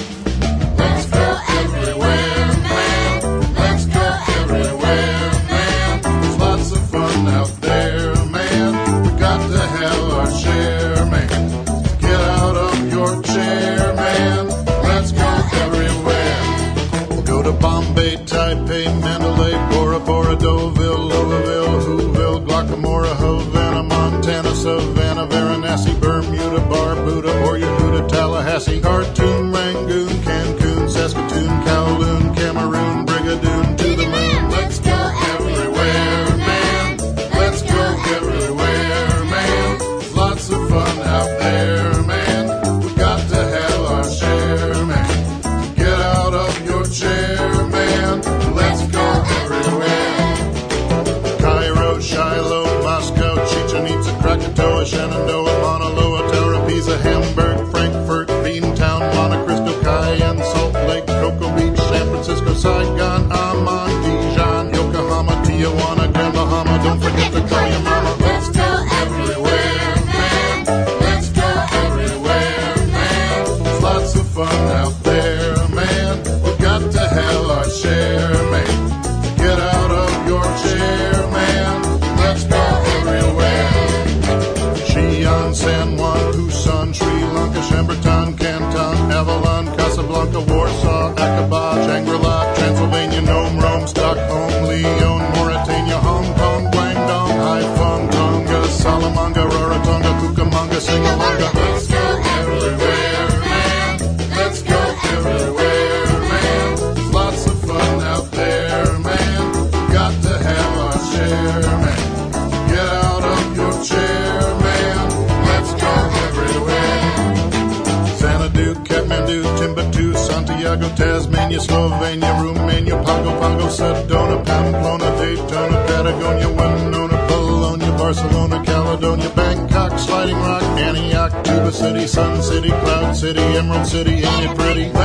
[121.66, 130.63] Slovenia, Romania, Pago Pago, Sedona, Pamplona, Daytona, Patagonia, Winona, Bologna, Barcelona, Caledonia, Bangkok, Sliding Rock,
[130.78, 135.05] Antioch, Tuba City, Sun City, Cloud City, Emerald City, ain't it pretty?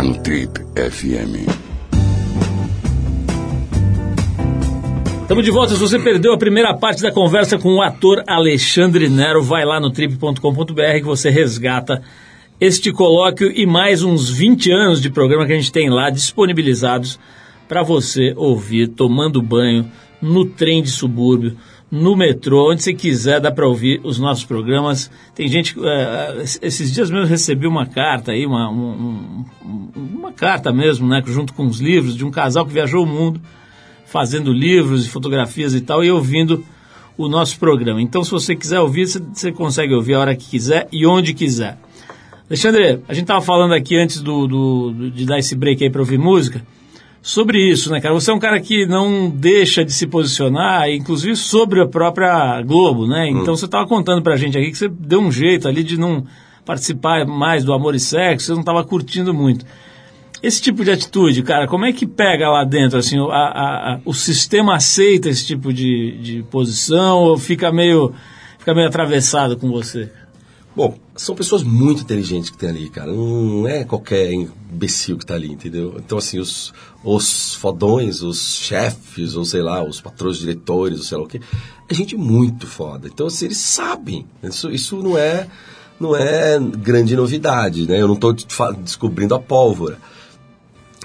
[0.00, 1.46] Está no Trip FM.
[5.22, 5.74] Estamos de volta.
[5.74, 9.78] Se você perdeu a primeira parte da conversa com o ator Alexandre Nero, vai lá
[9.78, 10.40] no trip.com.br
[10.96, 12.02] que você resgata
[12.60, 17.18] este colóquio e mais uns 20 anos de programa que a gente tem lá disponibilizados
[17.68, 19.90] para você ouvir tomando banho
[20.20, 21.56] no trem de subúrbio,
[21.90, 25.10] no metrô, onde você quiser, dá para ouvir os nossos programas.
[25.34, 30.72] Tem gente, eh, esses dias mesmo recebi uma carta aí, uma, um- um- uma carta
[30.72, 33.40] mesmo, né, junto com os livros de um casal que viajou o mundo
[34.06, 36.64] fazendo livros e fotografias e tal, e ouvindo
[37.18, 38.00] o nosso programa.
[38.00, 41.76] Então, se você quiser ouvir, você, consegue ouvir a hora que quiser e onde quiser.
[42.48, 46.00] Alexandre, a gente estava falando aqui antes do- do- de dar esse break aí para
[46.00, 46.64] ouvir música,
[47.22, 48.14] sobre isso, né, cara?
[48.14, 53.06] Você é um cara que não deixa de se posicionar, inclusive sobre a própria Globo,
[53.06, 53.28] né?
[53.28, 56.24] Então, você estava contando pra gente aqui que você deu um jeito ali de não
[56.64, 59.64] participar mais do Amor e Sexo, você não estava curtindo muito.
[60.42, 62.98] Esse tipo de atitude, cara, como é que pega lá dentro?
[62.98, 67.70] Assim, o- a- a- a- o sistema aceita esse tipo de, de posição ou fica
[67.70, 68.14] meio,
[68.58, 70.10] fica meio atravessado com você?
[70.74, 73.12] Bom, são pessoas muito inteligentes que tem ali, cara.
[73.12, 75.96] Não é qualquer imbecil que tá ali, entendeu?
[75.98, 76.72] Então, assim, os,
[77.02, 81.40] os fodões, os chefes, ou sei lá, os patrões diretores, ou sei lá o quê,
[81.88, 83.08] é gente muito foda.
[83.08, 84.26] Então, assim, eles sabem.
[84.42, 85.46] Isso, isso não é
[85.98, 88.00] não é grande novidade, né?
[88.00, 89.98] Eu não fa- descobrindo a pólvora.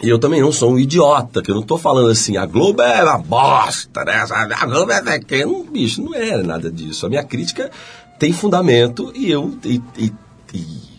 [0.02, 2.82] E eu também não sou um idiota, que eu não tô falando assim, a Globo
[2.82, 4.26] é uma bosta, né?
[4.30, 7.06] A Globo é que não, bicho, não é nada disso.
[7.06, 7.72] A minha crítica
[8.20, 10.14] tem fundamento e eu e, e-
[10.54, 10.95] e-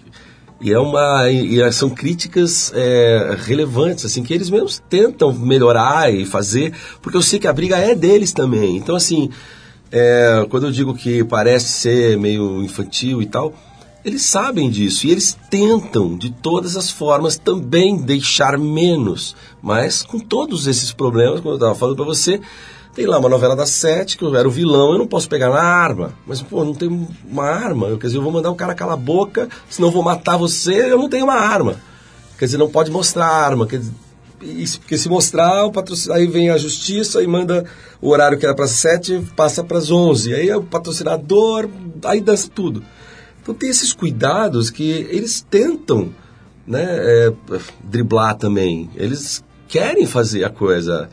[0.61, 6.13] e é uma e, e são críticas é, relevantes assim que eles mesmos tentam melhorar
[6.13, 8.77] e fazer, porque eu sei que a briga é deles também.
[8.77, 9.31] Então assim,
[9.91, 13.55] é, quando eu digo que parece ser meio infantil e tal,
[14.05, 20.19] eles sabem disso e eles tentam de todas as formas também deixar menos, mas com
[20.19, 22.41] todos esses problemas, como eu estava falando para você,
[22.97, 25.51] tem lá uma novela das sete que eu era o vilão, eu não posso pegar
[25.51, 28.75] na arma, mas pô, não tenho uma arma, quer dizer, eu vou mandar o cara
[28.75, 31.77] calar a boca, senão eu vou matar você, eu não tenho uma arma.
[32.39, 33.93] Quer dizer, não pode mostrar a arma, quer dizer,
[34.79, 36.11] porque se mostrar, o patrocin...
[36.11, 37.67] aí vem a justiça e manda
[38.01, 40.35] o horário que era para sete, passa para as onze.
[40.35, 41.69] Aí é o patrocinador,
[42.05, 42.83] aí dança tudo.
[43.43, 46.11] Então tem esses cuidados que eles tentam
[46.67, 47.33] né, é,
[47.83, 48.91] driblar também.
[48.95, 51.09] Eles querem fazer a coisa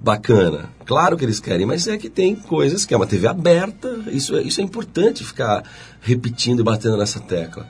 [0.00, 0.70] bacana.
[0.84, 4.04] Claro que eles querem, mas é que tem coisas que é uma TV aberta.
[4.08, 5.62] Isso é, isso é importante ficar
[6.00, 7.68] repetindo e batendo nessa tecla.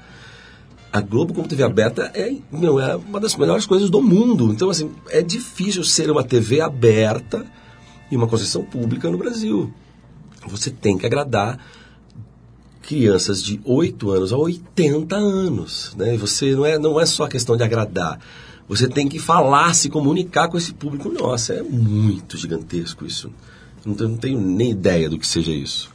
[0.92, 4.52] A Globo como TV aberta é, meu, é uma das melhores coisas do mundo.
[4.52, 7.44] Então, assim, é difícil ser uma TV aberta
[8.10, 9.72] e uma concessão pública no Brasil.
[10.46, 11.58] Você tem que agradar
[12.82, 15.94] crianças de 8 anos a 80 anos.
[15.96, 16.14] Né?
[16.14, 18.18] E você não é, não é só questão de agradar.
[18.68, 21.08] Você tem que falar, se comunicar com esse público.
[21.08, 23.30] Nossa, é muito gigantesco isso.
[23.84, 25.90] Não tenho, não tenho nem ideia do que seja isso.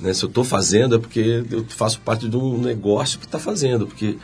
[0.00, 0.14] Né?
[0.14, 3.86] Se eu estou fazendo é porque eu faço parte de um negócio que está fazendo.
[3.86, 4.18] Porque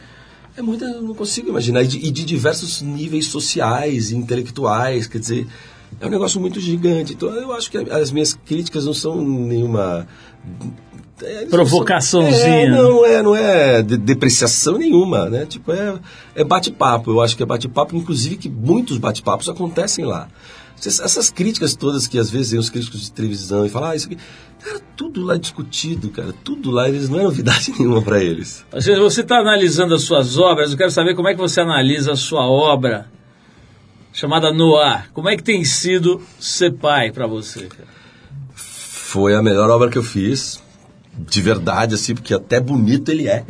[0.57, 1.83] é muito, eu não consigo imaginar.
[1.83, 5.09] E de, e de diversos níveis sociais intelectuais.
[5.09, 5.47] Quer dizer,
[6.01, 7.15] é um negócio muito gigante.
[7.15, 10.07] Então eu acho que as minhas críticas não são nenhuma
[11.23, 12.67] é, Provocaçãozinha.
[12.67, 15.47] É, não é, não é de- depreciação nenhuma, né?
[15.47, 15.99] Tipo, é,
[16.35, 17.11] é bate-papo.
[17.11, 20.29] Eu acho que é bate-papo, inclusive que muitos bate-papos acontecem lá.
[20.87, 24.07] Essas, críticas todas que às vezes vem os críticos de televisão e falam, ah, isso
[24.07, 24.17] aqui.
[24.63, 26.33] Cara, tudo lá é discutido, cara.
[26.45, 28.65] Tudo lá, eles não é novidade nenhuma para eles.
[28.73, 32.17] Você está analisando as suas obras, eu quero saber como é que você analisa a
[32.17, 33.09] sua obra
[34.13, 35.11] chamada Noir.
[35.13, 37.63] Como é que tem sido ser pai para você?
[37.67, 37.89] cara?
[38.55, 40.63] Foi a melhor obra que eu fiz.
[41.19, 43.45] De verdade, assim, porque até bonito ele é.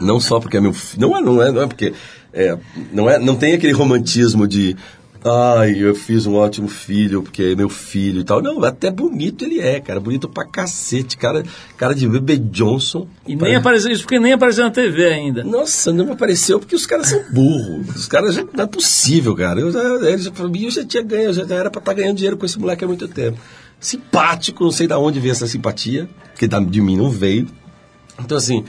[0.00, 1.08] não só porque é meu filho.
[1.08, 1.92] Não é, não é, não é porque.
[2.32, 2.58] é,
[2.92, 4.76] não, é, não tem aquele romantismo de
[5.24, 8.40] Ai, eu fiz um ótimo filho, porque é meu filho e tal.
[8.40, 9.98] Não, até bonito ele é, cara.
[9.98, 11.16] Bonito pra cacete.
[11.16, 11.42] Cara,
[11.76, 13.08] cara de bebê Johnson.
[13.26, 15.42] E nem apareceu isso porque nem apareceu na TV ainda.
[15.42, 17.96] Nossa, não apareceu porque os caras são burros.
[17.96, 19.60] Os caras já não é possível, cara.
[19.60, 21.94] Eu já, ele já, pra mim, eu já tinha ganho, eu já era pra estar
[21.94, 23.38] ganhando dinheiro com esse moleque há muito tempo.
[23.80, 26.08] Simpático, não sei de onde veio essa simpatia,
[26.38, 27.48] porque da- de mim não veio.
[28.20, 28.64] Então, assim,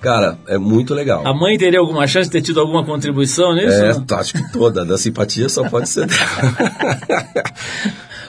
[0.00, 1.26] cara, é muito legal.
[1.26, 3.82] A mãe teria alguma chance de ter tido alguma contribuição nisso?
[3.82, 4.04] É, né?
[4.06, 4.84] tá, acho que toda.
[4.84, 6.20] Da simpatia só pode ser dela.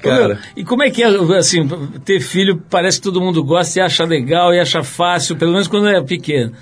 [0.04, 1.08] Ô, meu, cara, e como é que é,
[1.38, 1.68] assim,
[2.04, 5.68] ter filho parece que todo mundo gosta e acha legal e acha fácil, pelo menos
[5.68, 6.54] quando é pequeno.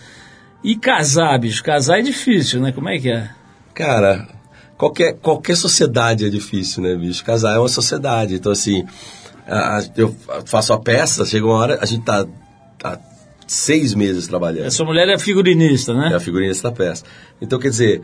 [0.61, 2.73] E casar, bicho, casar é difícil, né?
[2.73, 3.29] Como é que é?
[3.73, 4.27] cara,
[4.77, 7.23] qualquer, qualquer sociedade é difícil, né, bicho?
[7.23, 8.35] Casar é uma sociedade.
[8.35, 8.83] Então, assim,
[9.95, 12.25] eu faço a peça, chega uma hora, a gente tá
[12.83, 12.97] há
[13.47, 14.67] seis meses trabalhando.
[14.67, 16.09] A sua mulher é figurinista, né?
[16.11, 17.03] É a figurinha da peça.
[17.41, 18.01] Então, quer dizer,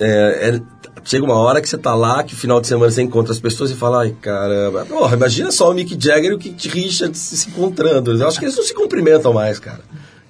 [0.00, 0.60] é, é-
[1.04, 3.70] chega uma hora que você tá lá, que final de semana você encontra as pessoas
[3.70, 7.36] e fala, ai, caramba, porra, imagina só o Mick Jagger e o Keith Richards se,
[7.36, 8.12] se encontrando.
[8.12, 9.80] Eu acho que eles não se cumprimentam mais, cara.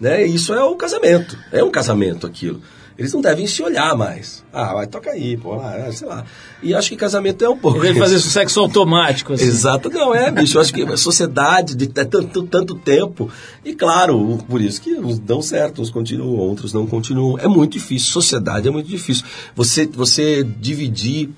[0.00, 0.26] Né?
[0.26, 1.38] Isso é o casamento.
[1.52, 2.60] É um casamento aquilo.
[2.98, 4.42] Eles não devem se olhar mais.
[4.50, 6.24] Ah, vai, toca aí, pô, lá, sei lá.
[6.62, 7.80] E acho que casamento é um pouco.
[7.80, 8.26] Deve fazer isso.
[8.26, 9.44] isso sexo automático, assim.
[9.44, 10.56] Exato, não é, bicho.
[10.56, 13.30] Eu acho que a sociedade de é tanto, tanto tempo.
[13.62, 17.38] E claro, por isso que uns dão certo, uns continuam, outros não continuam.
[17.38, 18.10] É muito difícil.
[18.10, 19.24] Sociedade é muito difícil.
[19.54, 21.28] Você, você dividir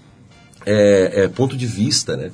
[0.65, 2.31] é, é, ponto de vista, né?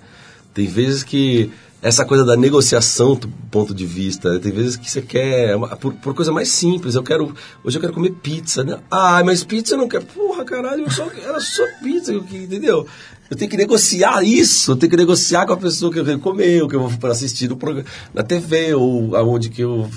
[0.53, 1.51] Tem vezes que
[1.85, 4.39] essa coisa da negociação do ponto de vista, né?
[4.39, 6.95] tem vezes que você quer uma- por, por coisa mais simples.
[6.95, 8.78] Eu quero hoje eu quero comer pizza, né?
[8.91, 10.05] Ah, mas pizza eu não quero.
[10.07, 12.87] Porra, caralho, eu só, era só pizza, entendeu?
[13.30, 16.18] Eu tenho que negociar isso, eu tenho que negociar com a pessoa que eu quero
[16.20, 19.89] comer, o que eu vou para assistir no programa, na TV ou aonde que eu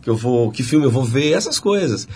[0.00, 2.06] que eu vou, que filme eu vou ver, essas coisas.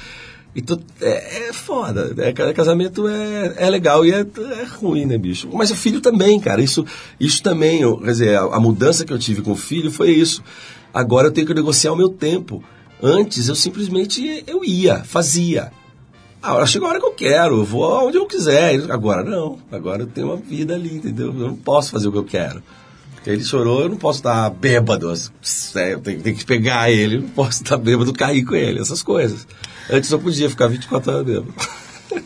[0.59, 2.15] Então, é, é foda.
[2.35, 5.49] Ca- Casamento é, é legal e é, é ruim, né, bicho?
[5.53, 6.63] Mas o filho também, cara.
[6.63, 6.85] Isso,
[7.21, 10.11] isso também, eu- quer dizer, a, a mudança que eu tive com o filho foi
[10.11, 10.43] isso.
[10.95, 12.65] Agora eu tenho que negociar o meu tempo.
[13.03, 15.71] Antes eu simplesmente eu ia, fazia.
[16.43, 18.91] Ah, chega a hora que eu quero, eu vou aonde eu quiser.
[18.91, 19.59] Agora não.
[19.71, 21.27] Agora eu tenho uma vida ali, entendeu?
[21.27, 22.63] Eu não posso fazer o que eu quero.
[23.15, 25.13] Porque ele chorou, eu não posso estar bêbado.
[25.13, 29.03] é, Eu tenho, tenho que pegar ele, não posso estar bêbado, cair com ele, essas
[29.03, 29.47] coisas.
[29.91, 31.55] Antes eu podia ficar 24 horas bêbado.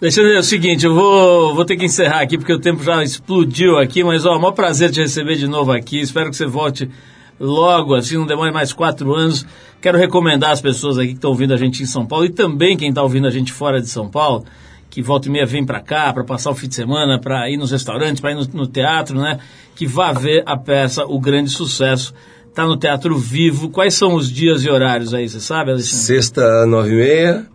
[0.00, 3.04] Alexandre, é o seguinte, eu vou, vou ter que encerrar aqui porque o tempo já
[3.04, 6.00] explodiu aqui, mas ó, maior prazer te receber de novo aqui.
[6.00, 6.90] Espero que você volte
[7.38, 9.46] logo, assim, não demore mais quatro anos.
[9.80, 12.76] Quero recomendar às pessoas aqui que estão ouvindo a gente em São Paulo e também
[12.76, 14.44] quem está ouvindo a gente fora de São Paulo,
[14.90, 17.56] que volta e meia vem para cá para passar o fim de semana, para ir
[17.56, 19.38] nos restaurantes, para ir no, no teatro, né?
[19.74, 22.12] Que vá ver a peça O Grande Sucesso.
[22.52, 23.70] Está no Teatro Vivo.
[23.70, 26.04] Quais são os dias e horários aí, você sabe, Alexandre?
[26.04, 27.46] Sexta, nove e meia,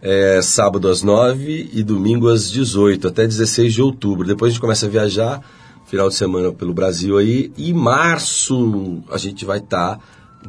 [0.00, 4.26] é, sábado às nove e domingo às 18, até 16 de outubro.
[4.26, 5.42] Depois a gente começa a viajar,
[5.84, 7.52] final de semana pelo Brasil aí.
[7.54, 9.98] E março a gente vai estar,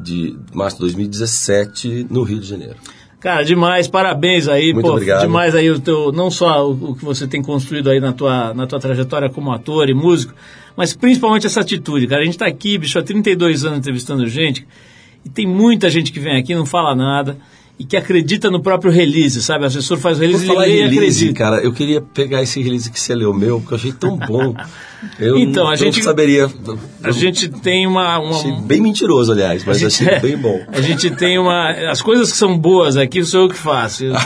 [0.02, 2.78] de março de 2017, no Rio de Janeiro.
[3.20, 5.20] Cara, demais, parabéns aí, Muito pô, obrigado.
[5.20, 8.54] demais aí o teu, não só o, o que você tem construído aí na tua,
[8.54, 10.34] na tua trajetória como ator e músico,
[10.78, 12.22] mas principalmente essa atitude, cara.
[12.22, 14.66] A gente tá aqui, bicho, há 32 anos entrevistando gente,
[15.26, 17.38] e tem muita gente que vem aqui, não fala nada,
[17.80, 19.64] e que acredita no próprio release, sabe?
[19.64, 21.34] O assessor faz o release Por e falar e release, acredita.
[21.34, 24.56] cara, eu queria pegar esse release que você leu meu, porque eu achei tão bom.
[25.20, 26.50] Eu Então, não, a gente- saberia.
[27.04, 28.18] A gente tem uma...
[28.18, 30.60] uma Achei bem mentiroso, aliás, mas gente- achei bem bom.
[30.70, 31.70] A gente tem uma.
[31.92, 34.06] As coisas que são boas aqui sou eu que faço.
[34.06, 34.16] Eu-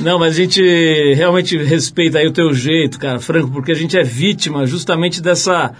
[0.00, 0.62] Não, mas a gente
[1.14, 5.72] realmente respeita aí o teu jeito, cara, Franco, porque a gente é vítima justamente dessa,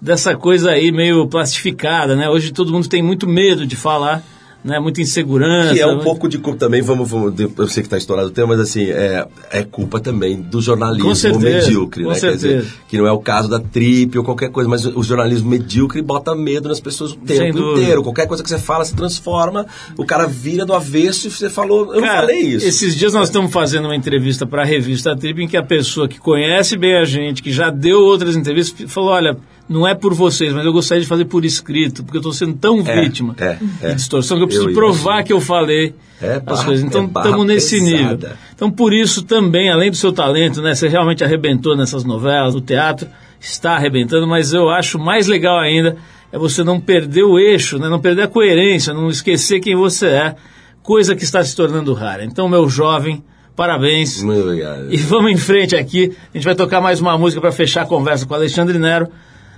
[0.00, 2.28] dessa coisa aí meio plastificada, né?
[2.28, 4.22] Hoje todo mundo tem muito medo de falar,
[4.64, 4.78] né?
[4.78, 5.74] Muita insegurança.
[5.74, 8.30] Que é um pouco de culpa também, vamos, vamos eu sei que está estourado o
[8.30, 12.14] tema, mas assim, é, é culpa também do jornalismo certeza, medíocre, né?
[12.14, 12.74] Quer dizer, certeza.
[12.88, 16.34] que não é o caso da Trip ou qualquer coisa, mas o jornalismo medíocre bota
[16.34, 18.02] medo nas pessoas o tempo inteiro.
[18.02, 21.94] Qualquer coisa que você fala se transforma, o cara vira do avesso e você falou,
[21.94, 22.66] eu não Cara, falei isso.
[22.66, 26.08] Esses dias nós estamos fazendo uma entrevista para a revista Trip em que a pessoa
[26.08, 29.36] que conhece bem a gente, que já deu outras entrevistas, falou: olha,
[29.68, 32.54] não é por vocês, mas eu gostaria de fazer por escrito, porque eu estou sendo
[32.54, 33.88] tão É, vítima é, é.
[33.90, 35.26] de distorção que eu preciso Eu provar imagino.
[35.26, 36.84] que eu falei É as barra- coisas.
[36.84, 37.96] Então é barra estamos nesse pesada.
[38.12, 38.30] nível.
[38.54, 42.60] Então por isso também, além do seu talento, né, você realmente arrebentou nessas novelas, no
[42.60, 43.08] teatro,
[43.40, 45.96] está arrebentando, mas eu acho mais legal ainda
[46.32, 50.06] é você não perder o eixo, né, não perder a coerência, não esquecer quem você
[50.06, 50.34] é,
[50.82, 52.24] coisa que está se tornando rara.
[52.24, 53.22] Então, meu jovem,
[53.54, 54.22] parabéns.
[54.22, 54.92] Muito obrigado.
[54.92, 56.10] E vamos em frente aqui.
[56.32, 59.08] A gente vai tocar mais uma música para fechar a conversa com o Alexandre Nero.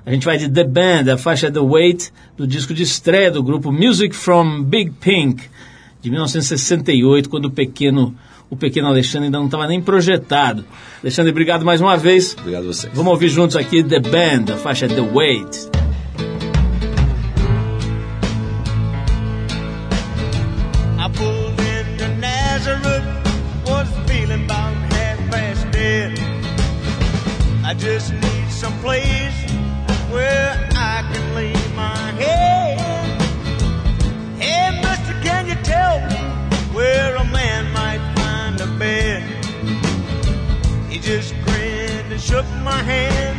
[0.06, 3.42] A gente vai de The Band, a faixa The Weight, do disco de estreia do
[3.42, 5.44] grupo Music from Big Pink,
[6.02, 8.14] de 1968, quando o pequeno,
[8.50, 10.62] o pequeno Alexandre ainda não estava nem projetado.
[11.02, 12.36] Alexandre, obrigado mais uma vez.
[12.38, 12.92] Obrigado a vocês.
[12.94, 15.70] Vamos ouvir juntos aqui The Band, a faixa The Wait.
[27.66, 29.53] I just need some place
[42.34, 43.33] shook my hand.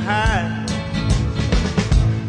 [0.00, 0.66] To.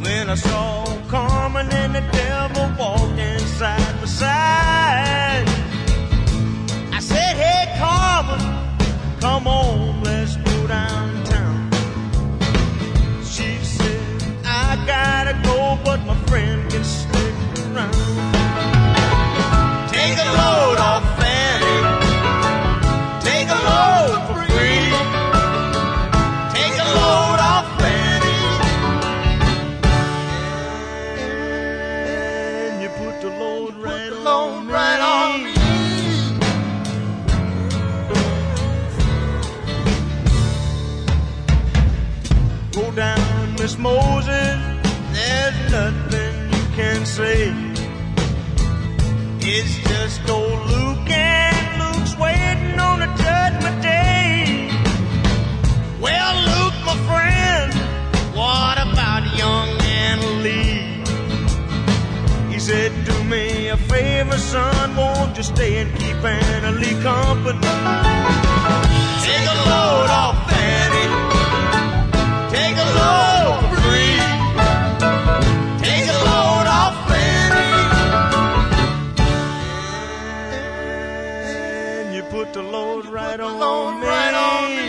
[0.01, 5.47] When I saw Carmen and the devil walking side by side,
[6.93, 8.39] I said, Hey, Carmen,
[9.20, 9.97] come on,
[63.98, 67.60] me a favor, son, won't you stay and keep Anna Lee company?
[69.26, 71.06] Take a load off Fanny.
[72.56, 74.20] Take a load free.
[75.86, 77.70] Take a load off Fanny.
[82.00, 84.08] And you put the load right on me.
[84.08, 84.87] Right on me.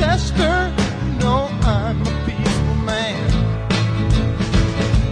[0.00, 0.72] Chester.
[1.04, 3.28] You know I'm a peaceful man.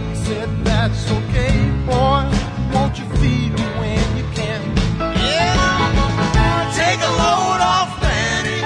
[0.09, 1.53] He said, that's okay,
[1.85, 2.25] boy.
[2.73, 4.61] Won't you feed me when you can?
[4.97, 6.73] Yeah.
[6.81, 8.61] Take a load off Fanny.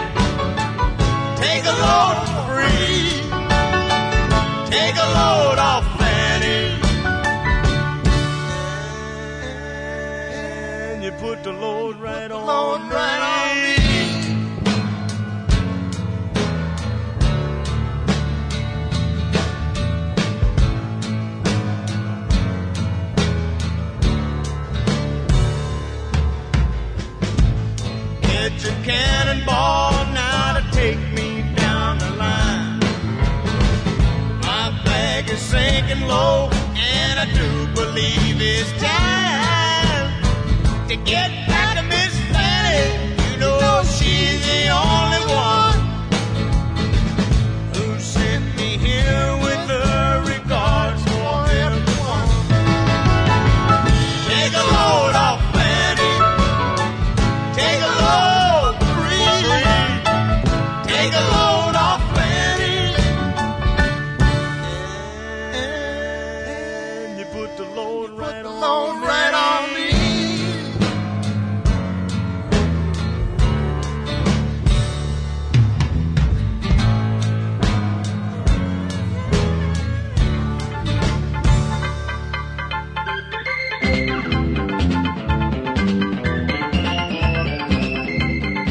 [1.43, 2.17] Take a load
[2.47, 3.19] free.
[4.71, 6.63] Take a load off Fanny.
[10.39, 12.93] And you put the load right right on
[28.84, 32.79] cannonball now to take me down the line.
[34.41, 40.09] My bag is sinking low, and I do believe it's time
[40.89, 43.31] to get back to Miss Fanny.
[43.31, 45.12] You know she's the only